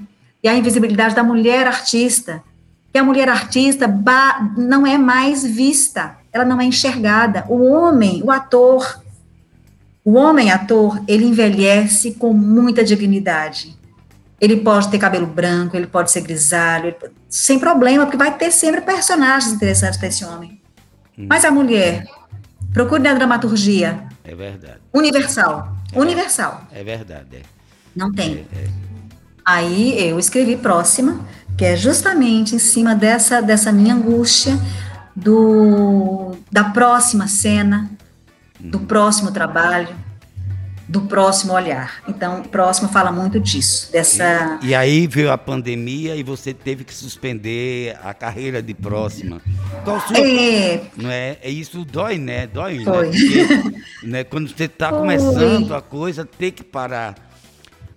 [0.41, 2.41] e a invisibilidade da mulher artista.
[2.91, 3.87] Que a mulher artista
[4.57, 7.45] não é mais vista, ela não é enxergada.
[7.47, 8.99] O homem, o ator,
[10.03, 13.77] o homem ator, ele envelhece com muita dignidade.
[14.41, 18.51] Ele pode ter cabelo branco, ele pode ser grisalho, pode- sem problema, porque vai ter
[18.51, 20.61] sempre personagens interessantes para esse homem.
[21.17, 22.05] Mas a mulher,
[22.73, 24.79] procure na dramaturgia É verdade.
[24.93, 27.37] universal, universal, É verdade.
[27.37, 27.41] é.
[27.95, 28.45] não tem.
[29.45, 31.19] Aí eu escrevi próxima,
[31.57, 34.57] que é justamente em cima dessa dessa minha angústia
[35.15, 37.89] do da próxima cena,
[38.59, 39.89] do próximo trabalho,
[40.89, 42.01] do próximo olhar.
[42.07, 44.59] Então, próximo fala muito disso, dessa.
[44.63, 49.39] E, e, aí veio a pandemia e você teve que suspender a carreira de próxima.
[50.07, 50.17] Sua...
[50.17, 50.81] É.
[50.97, 51.37] Não é?
[51.43, 52.47] é isso dói, né?
[52.47, 52.85] Dói, né?
[52.85, 53.09] Foi.
[53.09, 53.11] né?
[53.11, 54.23] Porque, né?
[54.23, 57.28] Quando você está começando a coisa, tem que parar.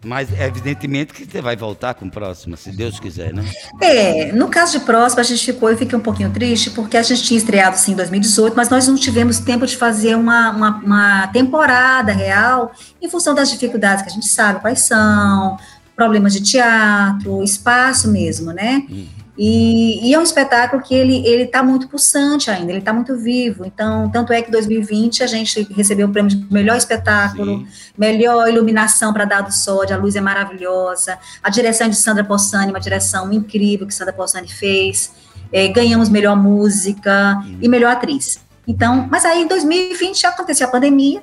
[0.05, 3.45] Mas evidentemente que você vai voltar com próxima, se Deus quiser, né?
[3.81, 7.03] É, no caso de próxima, a gente ficou, eu fiquei um pouquinho triste, porque a
[7.03, 10.71] gente tinha estreado sim em 2018, mas nós não tivemos tempo de fazer uma, uma,
[10.79, 15.57] uma temporada real, em função das dificuldades que a gente sabe quais são,
[15.95, 18.85] problemas de teatro, espaço mesmo, né?
[18.91, 19.22] Uhum.
[19.37, 23.17] E, e, é um espetáculo que ele ele está muito pulsante ainda, ele está muito
[23.17, 23.65] vivo.
[23.65, 27.67] Então, tanto é que 2020 a gente recebeu o prêmio de melhor espetáculo, Sim.
[27.97, 32.81] melhor iluminação para Dado Sode, a luz é maravilhosa, a direção de Sandra Possani, uma
[32.81, 35.13] direção incrível que Sandra Possani fez.
[35.51, 37.59] É, ganhamos melhor música uhum.
[37.61, 38.41] e melhor atriz.
[38.67, 41.23] Então, mas aí em 2020 já aconteceu a pandemia,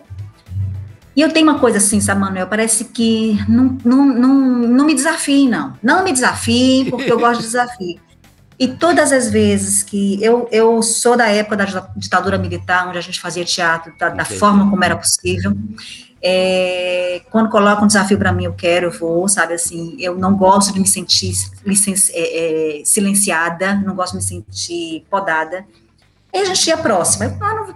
[1.16, 2.48] e eu tenho uma coisa assim, sabe, Manuel?
[2.48, 4.34] Parece que não, não, não,
[4.68, 5.74] não me desafie, não.
[5.82, 8.00] Não me desafie, porque eu gosto de desafio.
[8.60, 13.02] E todas as vezes que eu, eu sou da época da ditadura militar, onde a
[13.02, 15.56] gente fazia teatro da, da forma como era possível.
[16.22, 19.96] É, quando colocam um desafio para mim, eu quero, eu vou, sabe assim.
[19.98, 21.34] Eu não gosto de me sentir
[22.12, 25.66] é, é, silenciada, não gosto de me sentir podada.
[26.34, 27.26] E a gente ia próxima.
[27.26, 27.76] Eu, ah, não,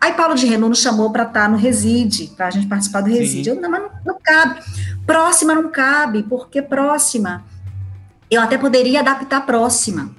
[0.00, 3.00] Aí Paulo de Renault nos chamou para estar tá no Reside, para a gente participar
[3.00, 3.48] do Reside.
[3.48, 4.60] Eu, não, mas não, não, cabe.
[5.06, 7.42] Próxima não cabe, porque próxima.
[8.30, 10.10] Eu até poderia adaptar próxima.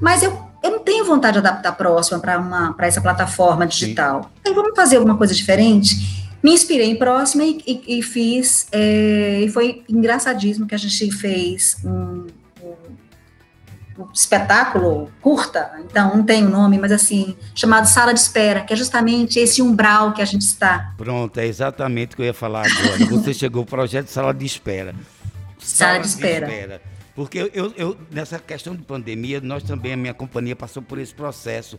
[0.00, 4.22] Mas eu, eu não tenho vontade de adaptar próxima para essa plataforma digital.
[4.24, 4.28] Sim.
[4.40, 6.28] Então vamos fazer alguma coisa diferente.
[6.42, 8.66] Me inspirei em próxima e, e, e fiz.
[8.72, 12.26] É, e foi engraçadíssimo que a gente fez um,
[14.12, 18.72] espetáculo curta, então não tem o um nome, mas assim, chamado Sala de Espera, que
[18.72, 20.92] é justamente esse umbral que a gente está.
[20.96, 23.06] Pronto, é exatamente o que eu ia falar agora.
[23.06, 24.94] Você chegou ao projeto Sala de Espera.
[25.58, 26.46] Sala, Sala de, espera.
[26.46, 26.82] de, espera.
[27.14, 31.12] Porque eu, eu, nessa questão de pandemia, nós também, a minha companhia passou por esse
[31.12, 31.78] processo.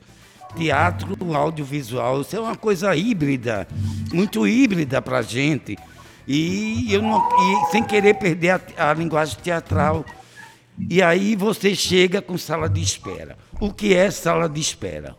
[0.56, 3.68] Teatro, audiovisual, isso é uma coisa híbrida,
[4.12, 5.78] muito híbrida para a gente.
[6.28, 10.04] E eu não, e sem querer perder a, a linguagem teatral.
[10.88, 13.38] E aí você chega com sala de espera.
[13.60, 15.16] O que é sala de espera?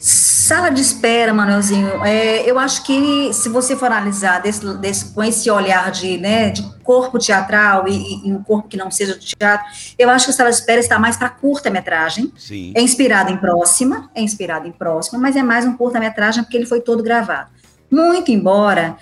[0.00, 5.24] Sala de espera, Manuelzinho, é, eu acho que se você for analisar desse, desse, com
[5.24, 9.34] esse olhar de, né, de corpo teatral e, e, um corpo que não seja de
[9.34, 9.66] teatro,
[9.98, 12.32] eu acho que a sala de espera está mais para curta-metragem.
[12.76, 16.66] É inspirado em próxima, é inspirado em próxima, mas é mais um curta-metragem porque ele
[16.66, 17.50] foi todo gravado.
[17.90, 18.96] Muito embora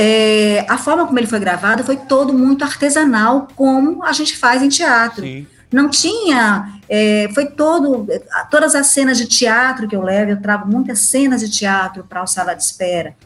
[0.00, 4.62] é, a forma como ele foi gravado foi todo muito artesanal, como a gente faz
[4.62, 5.22] em teatro.
[5.24, 5.44] Sim.
[5.72, 8.06] Não tinha, é, foi todo,
[8.48, 12.22] todas as cenas de teatro que eu levo, eu trago muitas cenas de teatro para
[12.22, 13.16] o sala de espera.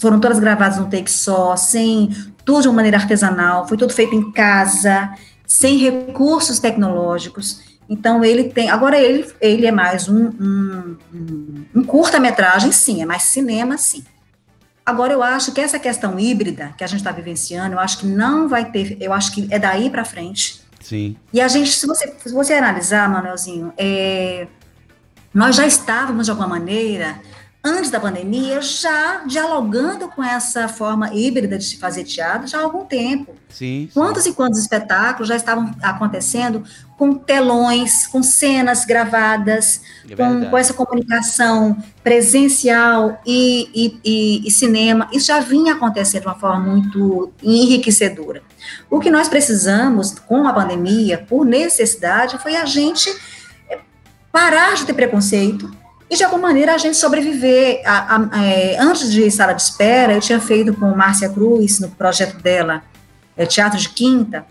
[0.00, 2.10] Foram todas gravadas num take só, sem
[2.44, 5.14] tudo de uma maneira artesanal, foi tudo feito em casa,
[5.46, 7.62] sem recursos tecnológicos.
[7.88, 8.68] Então ele tem.
[8.68, 14.04] Agora ele, ele é mais um, um, um, um curta-metragem, sim, é mais cinema, sim.
[14.90, 18.06] Agora, eu acho que essa questão híbrida que a gente está vivenciando, eu acho que
[18.06, 20.62] não vai ter, eu acho que é daí para frente.
[20.80, 21.16] Sim.
[21.32, 24.48] E a gente, se você, se você analisar, Manuelzinho, é,
[25.32, 27.20] nós já estávamos, de alguma maneira,
[27.62, 32.84] antes da pandemia, já dialogando com essa forma híbrida de fazer teatro já há algum
[32.84, 33.36] tempo.
[33.50, 33.90] Sim, sim.
[33.92, 36.64] Quantos e quantos espetáculos já estavam acontecendo
[36.96, 44.50] com telões, com cenas gravadas, é com, com, essa comunicação presencial e, e, e, e
[44.50, 45.08] cinema.
[45.12, 48.42] Isso já vinha acontecendo de uma forma muito enriquecedora.
[48.88, 53.10] O que nós precisamos com a pandemia, por necessidade, foi a gente
[54.32, 55.70] parar de ter preconceito,
[56.10, 57.82] e de alguma maneira a gente sobreviver.
[57.86, 61.88] A, a, é, antes de sala de espera, eu tinha feito com Márcia Cruz, no
[61.88, 62.82] projeto dela,
[63.36, 64.46] é, Teatro de Quinta,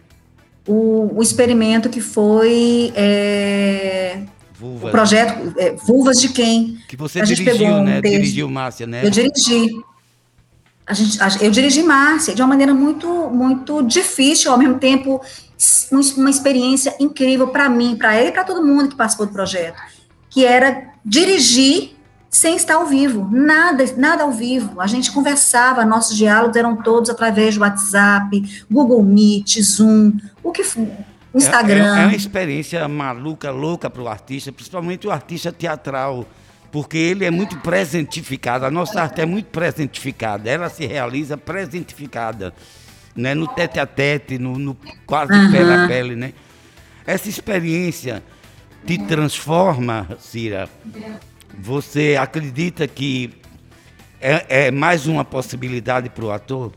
[0.67, 4.21] o, o experimento que foi é,
[4.61, 6.77] o projeto é, Vulvas de Quem.
[6.87, 8.01] Que você dirigiu, um né?
[8.01, 9.05] Texto, dirigiu Márcia, né?
[9.05, 9.69] Eu dirigi.
[10.85, 15.21] A gente, a, eu dirigi Márcia de uma maneira muito, muito difícil, ao mesmo tempo
[16.15, 19.77] uma experiência incrível para mim, para ele e para todo mundo que participou do projeto,
[20.29, 21.95] que era dirigir
[22.29, 24.79] sem estar ao vivo, nada, nada ao vivo.
[24.79, 30.13] A gente conversava, nossos diálogos eram todos através do WhatsApp, Google Meet, Zoom,
[30.43, 30.63] o que
[31.33, 31.95] Instagram.
[31.95, 36.25] É, é, é uma experiência maluca, louca para o artista, principalmente o artista teatral,
[36.71, 38.65] porque ele é muito presentificado.
[38.65, 42.53] A nossa arte é muito presentificada, ela se realiza presentificada,
[43.15, 43.33] né?
[43.33, 45.51] no tete a tete, no, no quase uhum.
[45.51, 46.33] pele a pele, né?
[47.07, 48.23] Essa experiência
[48.85, 50.69] te transforma, Cira?
[51.57, 53.33] Você acredita que
[54.21, 56.71] é, é mais uma possibilidade para o ator?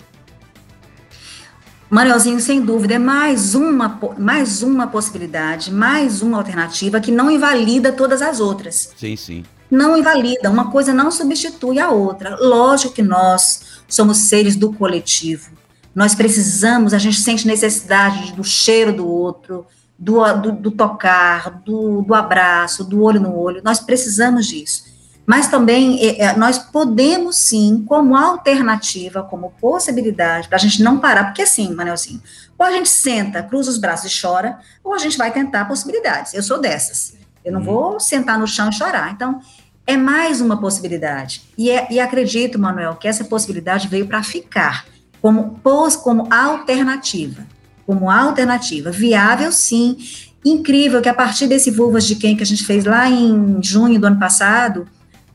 [1.91, 7.93] Manuelzinho, sem dúvida, é mais uma, mais uma possibilidade, mais uma alternativa que não invalida
[7.93, 8.95] todas as outras.
[8.97, 9.45] Sim, sim.
[9.71, 12.37] Não invalida, uma coisa não substitui a outra.
[12.41, 15.51] Lógico que nós somos seres do coletivo.
[15.95, 19.67] Nós precisamos, a gente sente necessidade do cheiro do outro,
[20.03, 23.63] do, do, do tocar, do, do abraço, do olho no olho.
[23.65, 24.93] Nós precisamos disso
[25.27, 30.99] mas também é, é, nós podemos sim, como alternativa, como possibilidade, para a gente não
[30.99, 32.21] parar, porque assim, Manelzinho,
[32.59, 36.35] ou a gente senta, cruza os braços e chora, ou a gente vai tentar possibilidades.
[36.35, 37.15] Eu sou dessas.
[37.45, 37.67] Eu não uhum.
[37.67, 39.13] vou sentar no chão e chorar.
[39.13, 39.41] Então,
[39.87, 41.43] é mais uma possibilidade.
[41.57, 44.87] E, é, e acredito, Manuel, que essa possibilidade veio para ficar
[45.21, 47.47] como, pos, como alternativa.
[47.87, 48.91] Como alternativa.
[48.91, 49.97] Viável, sim.
[50.45, 54.01] Incrível que a partir desse Vulvas de Quem que a gente fez lá em junho
[54.01, 54.87] do ano passado,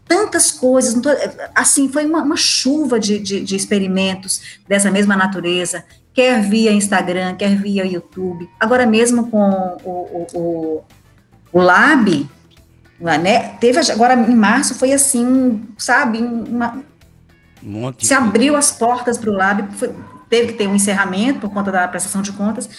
[0.07, 0.95] tantas coisas,
[1.53, 5.83] assim, foi uma, uma chuva de, de, de, experimentos dessa mesma natureza,
[6.13, 10.83] quer via Instagram, quer via YouTube, agora mesmo com o, o, o,
[11.51, 12.27] o Lab,
[12.99, 16.81] né, teve, agora em março foi assim, sabe, uma,
[17.63, 19.93] um se abriu as portas para o Lab, foi,
[20.29, 22.69] teve que ter um encerramento por conta da prestação de contas,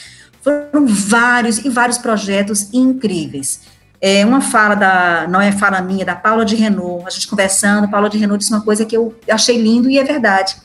[0.43, 3.61] foram vários e vários projetos incríveis.
[4.01, 7.91] É, uma fala da, não é fala minha, da Paula de Renault, a gente conversando,
[7.91, 10.57] Paula de Renault disse uma coisa que eu achei lindo e é verdade.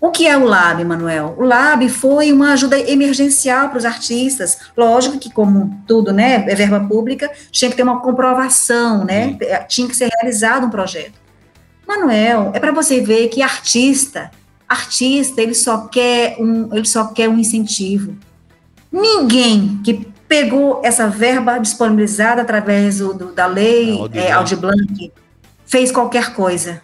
[0.00, 1.36] O que é o Lab, Manuel?
[1.38, 4.58] O Lab foi uma ajuda emergencial para os artistas.
[4.76, 9.86] Lógico que, como tudo, né, é verba pública, tinha que ter uma comprovação, né, tinha
[9.86, 11.22] que ser realizado um projeto.
[11.86, 14.32] Manuel, é para você ver que artista,
[14.72, 18.16] artista, ele só quer um, ele só quer um incentivo.
[18.90, 25.12] Ninguém que pegou essa verba disponibilizada através do, do da lei é, Audi Blanc,
[25.66, 26.82] fez qualquer coisa.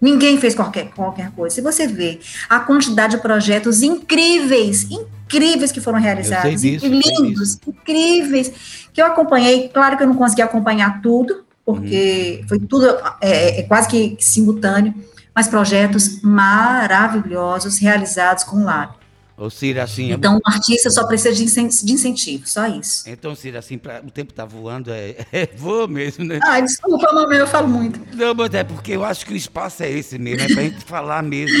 [0.00, 1.56] Ninguém fez qualquer, qualquer coisa.
[1.56, 8.88] Se você vê a quantidade de projetos incríveis, incríveis que foram realizados, disso, lindos, incríveis,
[8.92, 12.48] que eu acompanhei, claro que eu não consegui acompanhar tudo, porque uhum.
[12.48, 12.86] foi tudo
[13.20, 14.94] é, é, quase que simultâneo,
[15.38, 18.92] mas projetos maravilhosos realizados com o Lab.
[19.36, 20.10] Ô, Cira, assim.
[20.10, 21.44] Então, o artista só precisa de,
[21.92, 23.08] incentivo, só isso.
[23.08, 26.40] Então, Cira, assim, pra, o tempo tá voando, é, é voa mesmo, né?
[26.42, 28.00] Ah, desculpa, mamãe, eu falo muito.
[28.16, 30.84] Não, mas é porque eu acho que o espaço é esse mesmo, é pra gente
[30.84, 31.56] falar mesmo.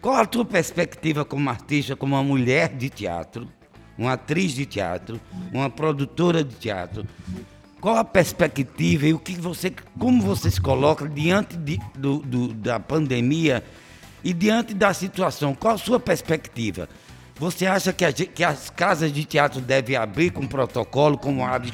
[0.00, 3.48] Qual a tua perspectiva como artista, como uma mulher de teatro,
[3.98, 5.20] uma atriz de teatro,
[5.52, 7.04] uma produtora de teatro?
[7.82, 12.54] Qual a perspectiva e o que você, como você se coloca diante de, do, do,
[12.54, 13.64] da pandemia?
[14.22, 16.88] E diante da situação, qual a sua perspectiva?
[17.34, 21.72] Você acha que, a, que as casas de teatro devem abrir com protocolo, como abre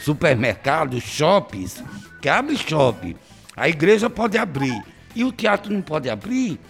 [0.00, 1.82] supermercados, shoppings?
[2.20, 3.16] Que abre shopping.
[3.56, 4.78] A igreja pode abrir.
[5.14, 6.60] E o teatro não pode abrir?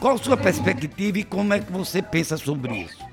[0.00, 3.07] Qual a sua perspectiva e como é que você pensa sobre isso?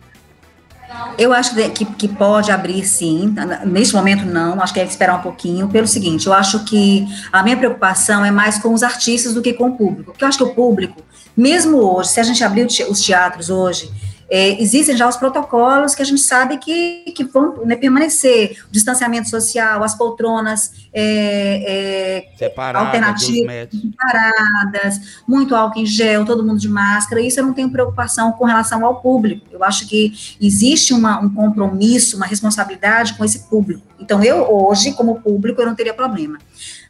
[1.18, 3.34] Eu acho que, que pode abrir sim,
[3.66, 7.42] neste momento não, acho que é esperar um pouquinho, pelo seguinte, eu acho que a
[7.42, 10.38] minha preocupação é mais com os artistas do que com o público, porque eu acho
[10.38, 11.02] que o público,
[11.36, 13.90] mesmo hoje, se a gente abrir os teatros hoje,
[14.30, 18.72] é, existem já os protocolos que a gente sabe que, que vão né, permanecer, o
[18.72, 26.70] distanciamento social, as poltronas é, é, alternativas, separadas, muito álcool em gel, todo mundo de
[26.70, 31.20] máscara, isso eu não tenho preocupação com relação ao público, eu acho que existe uma,
[31.20, 35.94] um compromisso, uma responsabilidade com esse público, então eu hoje, como público, eu não teria
[35.94, 36.38] problema.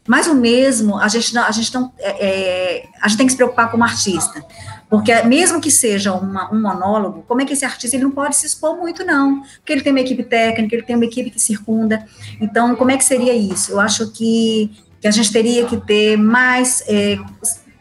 [0.08, 3.32] Mas o mesmo, a gente não, a gente não, é, é, a gente tem que
[3.32, 4.44] se preocupar como artista,
[4.90, 8.36] porque mesmo que seja uma, um monólogo, como é que esse artista ele não pode
[8.36, 11.40] se expor muito não, porque ele tem uma equipe técnica, ele tem uma equipe que
[11.40, 12.06] circunda,
[12.40, 13.72] então como é que seria isso?
[13.72, 14.72] Eu acho que,
[15.02, 17.18] que a gente teria que ter mais é,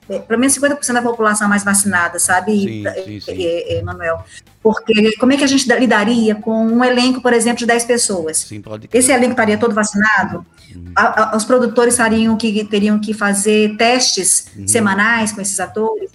[0.08, 3.44] é, pelo menos 50% da população mais vacinada, sabe, sim, sim, sim.
[3.44, 4.22] É, é, Manuel?
[4.62, 8.38] Porque como é que a gente lidaria com um elenco, por exemplo, de 10 pessoas?
[8.38, 10.44] Sim, pode Esse elenco estaria todo vacinado?
[10.74, 10.92] Uhum.
[10.94, 14.68] A, a, os produtores teriam que, teriam que fazer testes uhum.
[14.68, 16.10] semanais com esses atores?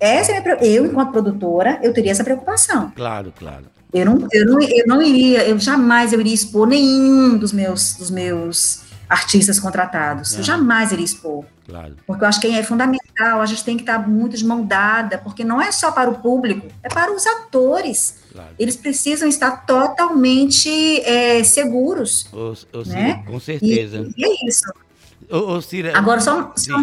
[0.00, 2.92] Essa é minha, eu, enquanto produtora, eu teria essa preocupação.
[2.94, 3.64] Claro, claro.
[3.92, 7.94] Eu não, eu não, eu não iria, eu jamais eu iria expor nenhum dos meus,
[7.94, 10.36] dos meus artistas contratados.
[10.36, 11.44] Eu jamais iria expor.
[11.66, 11.96] Claro.
[12.06, 15.18] Porque eu acho que é fundamental, a gente tem que estar muito de mão dada,
[15.18, 18.18] porque não é só para o público, é para os atores.
[18.32, 18.50] Claro.
[18.58, 22.26] Eles precisam estar totalmente é, seguros.
[22.32, 23.22] Ô, ô, né?
[23.26, 24.06] com certeza.
[24.16, 24.64] E, e é isso.
[25.30, 26.82] Ô, Cira, Agora, só, só,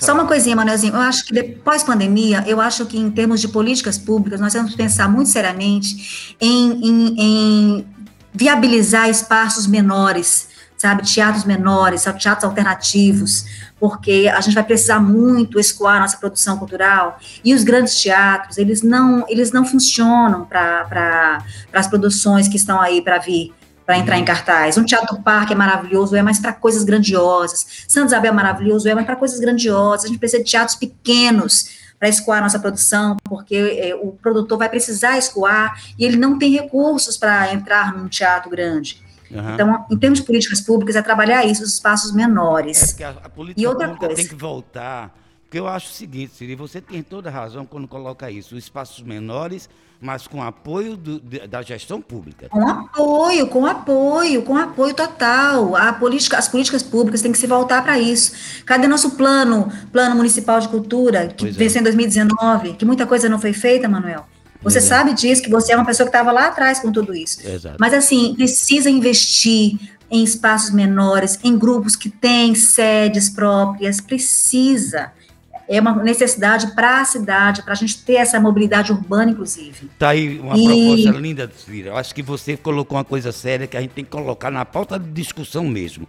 [0.00, 0.94] só, uma coisinha, Manuelzinho.
[0.94, 4.70] Eu acho que depois pandemia, eu acho que em termos de políticas públicas, nós temos
[4.70, 7.86] que pensar muito seriamente em, em, em
[8.32, 13.46] viabilizar espaços menores sabe, teatros menores, teatros alternativos,
[13.80, 18.82] porque a gente vai precisar muito escoar nossa produção cultural, e os grandes teatros, eles
[18.82, 23.52] não, eles não funcionam para as produções que estão aí para vir,
[23.86, 24.26] para entrar em uhum.
[24.26, 24.76] cartaz.
[24.76, 27.84] Um teatro parque é maravilhoso, é mais para coisas grandiosas.
[27.86, 30.04] Santa Isabel é maravilhoso, é mais para coisas grandiosas.
[30.04, 34.68] A gente precisa de teatros pequenos para escoar nossa produção, porque é, o produtor vai
[34.68, 39.02] precisar escoar e ele não tem recursos para entrar num teatro grande.
[39.30, 39.54] Uhum.
[39.54, 42.98] Então, em termos de políticas públicas, é trabalhar isso, os espaços menores.
[43.00, 44.14] É a, a política e outra coisa.
[44.14, 45.14] tem que voltar,
[45.46, 49.02] porque eu acho o seguinte, Siri, você tem toda razão quando coloca isso, os espaços
[49.04, 49.68] menores,
[50.00, 52.48] mas com apoio do, da gestão pública.
[52.48, 55.76] Com apoio, com apoio, com apoio total.
[55.76, 58.32] A política, as políticas públicas têm que se voltar para isso.
[58.66, 61.80] Cadê nosso plano, plano municipal de cultura, que pois venceu é.
[61.80, 64.26] em 2019, que muita coisa não foi feita, Manuel?
[64.62, 64.88] Você Exato.
[64.88, 67.46] sabe disso, que você é uma pessoa que estava lá atrás com tudo isso.
[67.46, 67.76] Exato.
[67.78, 69.78] Mas, assim, precisa investir
[70.10, 75.12] em espaços menores, em grupos que têm sedes próprias, precisa.
[75.68, 79.86] É uma necessidade para a cidade, para a gente ter essa mobilidade urbana, inclusive.
[79.92, 80.64] Está aí uma e...
[80.64, 81.88] proposta linda, Cira.
[81.88, 84.64] Eu acho que você colocou uma coisa séria que a gente tem que colocar na
[84.64, 86.06] pauta de discussão mesmo.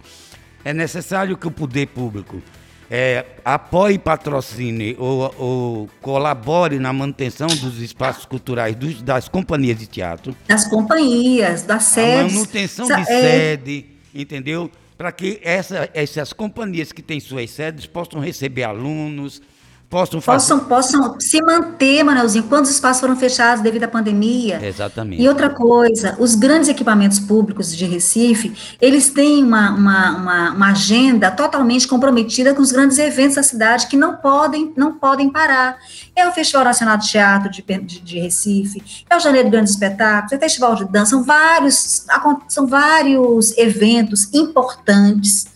[0.64, 2.42] É necessário que o poder público
[2.90, 9.86] é, apoie patrocine ou, ou, colabore na manutenção dos espaços culturais dos, das companhias de
[9.86, 10.34] teatro.
[10.46, 12.32] Das companhias, das sedes.
[12.32, 13.04] A manutenção de é...
[13.04, 14.70] sede, entendeu?
[14.98, 19.40] Para que essa, essas companhias que têm suas sedes possam receber alunos,
[19.88, 20.54] possam fazer...
[20.54, 24.64] Possam, possam se manter, Manelzinho, quando os espaços foram fechados devido à pandemia.
[24.64, 25.22] Exatamente.
[25.22, 30.70] E outra coisa, os grandes equipamentos públicos de Recife, eles têm uma, uma, uma, uma,
[30.70, 35.78] agenda totalmente comprometida com os grandes eventos da cidade que não podem, não podem parar.
[36.14, 39.72] É o Festival Nacional de Teatro de, de, de Recife, é o Janeiro de Grandes
[39.72, 42.06] Espetáculos, é o Festival de Dança, são vários,
[42.48, 45.46] são vários eventos importantes,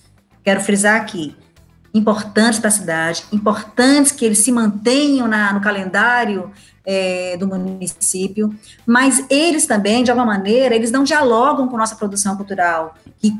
[0.42, 1.36] quero frisar aqui,
[1.94, 6.50] importantes para a cidade, importantes que eles se mantenham na, no calendário
[6.84, 8.54] é, do município,
[8.86, 13.32] mas eles também, de alguma maneira, eles não dialogam com nossa produção cultural, que,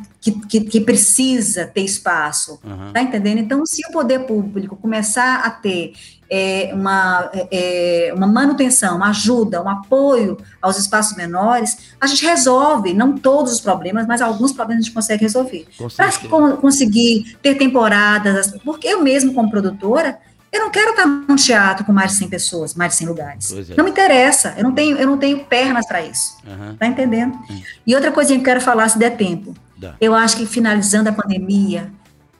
[0.48, 2.92] que, que precisa ter espaço, uhum.
[2.92, 3.38] tá entendendo?
[3.38, 5.92] Então, se o poder público começar a ter
[6.34, 12.24] é, uma, é, é, uma manutenção, uma ajuda, um apoio aos espaços menores, a gente
[12.24, 15.66] resolve, não todos os problemas, mas alguns problemas a gente consegue resolver.
[15.94, 20.18] Para conseguir ter temporadas, porque eu mesmo, como produtora,
[20.50, 23.52] eu não quero estar num teatro com mais de 100 pessoas, mais de 100 lugares.
[23.52, 23.74] É.
[23.76, 26.38] Não me interessa, eu não tenho, eu não tenho pernas para isso.
[26.46, 26.76] Uhum.
[26.76, 27.34] Tá entendendo?
[27.34, 27.62] Uhum.
[27.86, 29.54] E outra coisinha que eu quero falar, se der tempo.
[29.76, 29.96] Dá.
[30.00, 31.92] Eu acho que finalizando a pandemia,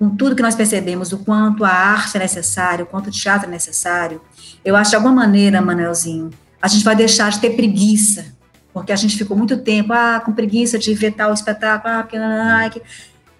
[0.02, 3.46] com tudo que nós percebemos, o quanto a arte é necessária, o quanto o teatro
[3.46, 4.20] é necessário,
[4.64, 6.30] eu acho de alguma maneira, Manuelzinho,
[6.60, 8.34] a gente vai deixar de ter preguiça,
[8.74, 12.68] porque a gente ficou muito tempo, ah, com preguiça de ver tal espetáculo, ah, ah,
[12.68, 12.82] que...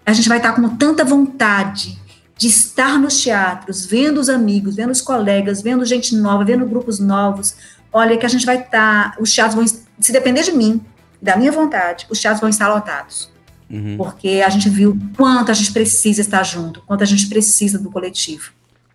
[0.06, 2.00] a gente vai estar com tanta vontade
[2.38, 7.00] de estar nos teatros, vendo os amigos, vendo os colegas, vendo gente nova, vendo grupos
[7.00, 7.56] novos,
[7.92, 9.66] olha que a gente vai estar, os teatros vão,
[9.98, 10.80] se depender de mim,
[11.20, 13.31] da minha vontade, os teatros vão estar lotados.
[13.72, 13.96] Uhum.
[13.96, 17.90] Porque a gente viu quanto a gente precisa estar junto, quanto a gente precisa do
[17.90, 18.52] coletivo.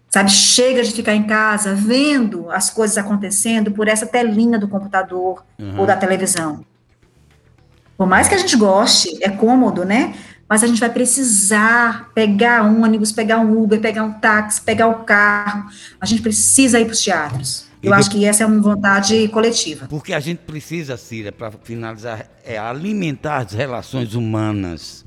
[0.08, 5.44] Sabe, chega de ficar em casa vendo as coisas acontecendo por essa telinha do computador
[5.60, 5.80] uhum.
[5.80, 6.64] ou da televisão.
[7.98, 10.14] Por mais que a gente goste, é cômodo, né?
[10.48, 14.88] Mas a gente vai precisar pegar um ônibus, pegar um Uber, pegar um táxi, pegar
[14.88, 15.66] o um carro.
[16.00, 17.67] A gente precisa ir para os teatros.
[17.82, 19.88] Eu acho que essa é uma vontade coletiva.
[19.88, 25.06] Porque a gente precisa, Cira, para finalizar, é alimentar as relações humanas.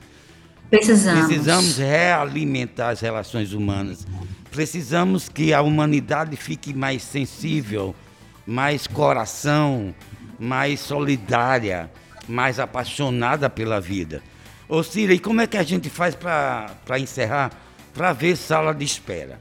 [0.71, 1.27] Precisamos.
[1.27, 4.07] Precisamos realimentar as relações humanas.
[4.51, 7.95] Precisamos que a humanidade fique mais sensível,
[8.47, 9.93] mais coração,
[10.39, 11.91] mais solidária,
[12.29, 14.23] mais apaixonada pela vida.
[14.69, 17.51] Ô Cira, e como é que a gente faz para encerrar?
[17.93, 19.41] Para ver sala de espera.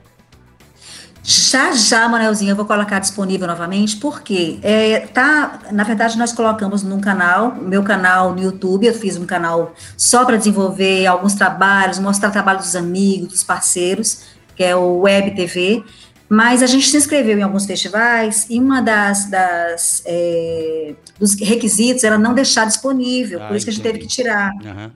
[1.22, 6.82] Já, já, Manelzinho, eu vou colocar disponível novamente, porque é, tá, na verdade, nós colocamos
[6.82, 12.00] num canal, meu canal no YouTube, eu fiz um canal só para desenvolver alguns trabalhos,
[12.00, 14.24] mostrar trabalhos dos amigos, dos parceiros,
[14.56, 15.84] que é o Web TV,
[16.30, 22.04] mas a gente se inscreveu em alguns festivais e uma das, das é, dos requisitos
[22.04, 24.52] era não deixar disponível, ah, por isso que a gente teve que tirar.
[24.64, 24.92] Uhum.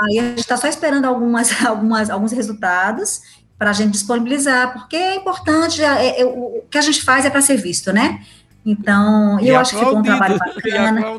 [0.00, 3.20] Aí a gente está só esperando algumas, algumas, alguns resultados
[3.58, 7.30] para a gente disponibilizar, porque é importante, é, é, o que a gente faz é
[7.30, 8.24] para ser visto, né?
[8.64, 11.02] Então, e eu acho que ficou um trabalho bacana.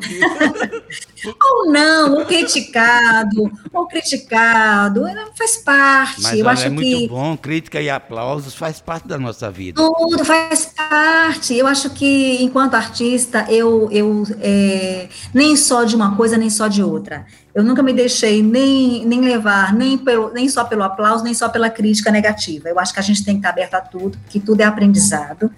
[1.42, 5.04] ou não, ou criticado, ou criticado,
[5.36, 6.22] faz parte.
[6.22, 9.50] Mas eu olha, acho é muito que bom, crítica e aplausos faz parte da nossa
[9.50, 9.80] vida.
[9.80, 11.54] Tudo faz parte.
[11.54, 16.66] Eu acho que, enquanto artista, eu, eu é, nem só de uma coisa, nem só
[16.66, 17.26] de outra.
[17.54, 21.48] Eu nunca me deixei nem, nem levar, nem, pelo, nem só pelo aplauso, nem só
[21.48, 22.68] pela crítica negativa.
[22.68, 25.50] Eu acho que a gente tem que estar aberto a tudo, que tudo é aprendizado.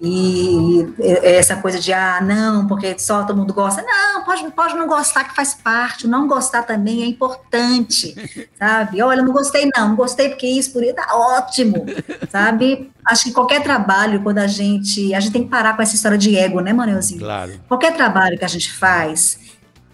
[0.00, 3.82] E essa coisa de, ah, não, porque só todo mundo gosta.
[3.82, 6.06] Não, pode, pode não gostar, que faz parte.
[6.06, 8.14] Não gostar também é importante,
[8.58, 9.00] sabe?
[9.02, 11.86] Olha, não gostei, não, não gostei porque isso, por isso, tá ótimo,
[12.30, 12.90] sabe?
[13.06, 15.14] Acho que qualquer trabalho, quando a gente.
[15.14, 17.20] A gente tem que parar com essa história de ego, né, Manelzinho?
[17.20, 17.52] Claro.
[17.68, 19.38] Qualquer trabalho que a gente faz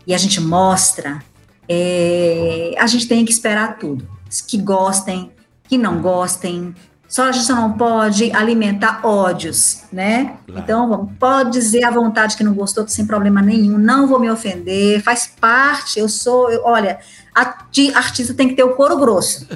[0.06, 1.22] e a gente mostra,
[1.68, 4.08] é, a gente tem que esperar tudo.
[4.48, 5.30] Que gostem,
[5.68, 6.74] que não gostem,
[7.12, 10.36] só a gente não pode alimentar ódios, né?
[10.46, 10.62] Claro.
[10.62, 15.02] Então, pode dizer à vontade que não gostou, sem problema nenhum, não vou me ofender,
[15.02, 17.00] faz parte, eu sou, eu, olha,
[17.34, 19.46] artista tem que ter o couro grosso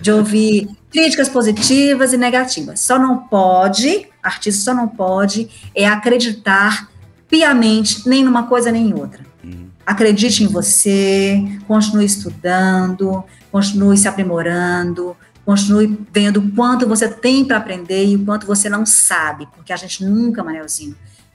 [0.00, 2.78] de ouvir críticas positivas e negativas.
[2.78, 6.88] Só não pode, artista só não pode é acreditar
[7.28, 9.26] piamente nem numa coisa nem em outra.
[9.42, 9.66] Uhum.
[9.84, 15.16] Acredite em você, continue estudando, continue se aprimorando,
[15.50, 19.72] Continue vendo o quanto você tem para aprender e o quanto você não sabe, porque
[19.72, 20.94] a gente nunca, Manelzinho,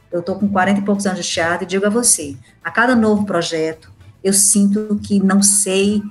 [0.09, 2.95] eu estou com 40 e poucos anos de teatro e digo a você, a cada
[2.95, 3.91] novo projeto,
[4.23, 6.01] eu sinto que não sei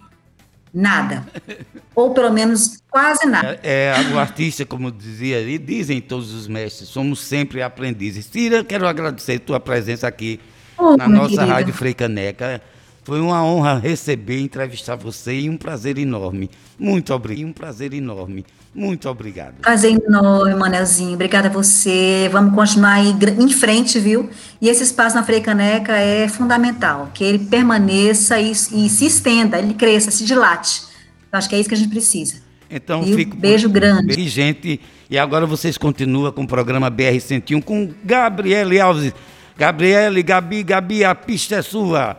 [0.70, 1.26] nada,
[1.96, 3.59] ou pelo menos quase nada.
[3.62, 8.26] É, é o artista, como dizia, e dizem todos os mestres, somos sempre aprendizes.
[8.28, 10.38] Tira, quero agradecer a tua presença aqui
[10.76, 11.55] oh, na nossa querida.
[11.55, 12.61] Rádio Freicaneca.
[13.05, 16.50] Foi uma honra receber e entrevistar você e um prazer enorme.
[16.78, 17.46] Muito obrigado.
[17.46, 18.46] Um prazer enorme.
[18.74, 19.61] Muito obrigado.
[19.61, 21.12] Prazer enorme, Manelzinho.
[21.12, 22.28] Obrigada a você.
[22.32, 24.30] Vamos continuar aí em frente, viu?
[24.61, 29.74] E esse espaço na Freicaneca é fundamental, que ele permaneça e, e se estenda, ele
[29.74, 30.82] cresça, se dilate.
[31.30, 32.42] Eu acho que é isso que a gente precisa.
[32.70, 34.18] Então, e fico beijo grande.
[34.18, 34.80] E, gente,
[35.11, 39.12] e agora vocês continuam com o programa BR-101 com Gabriele Alves.
[39.57, 42.16] Gabriele, Gabi, Gabi, a pista é sua.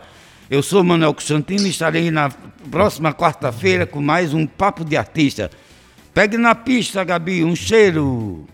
[0.48, 2.30] Eu sou Manuel Constantino e estarei na
[2.70, 5.50] próxima quarta-feira com mais um Papo de Artista.
[6.14, 8.48] Pegue na pista, Gabi, um cheiro.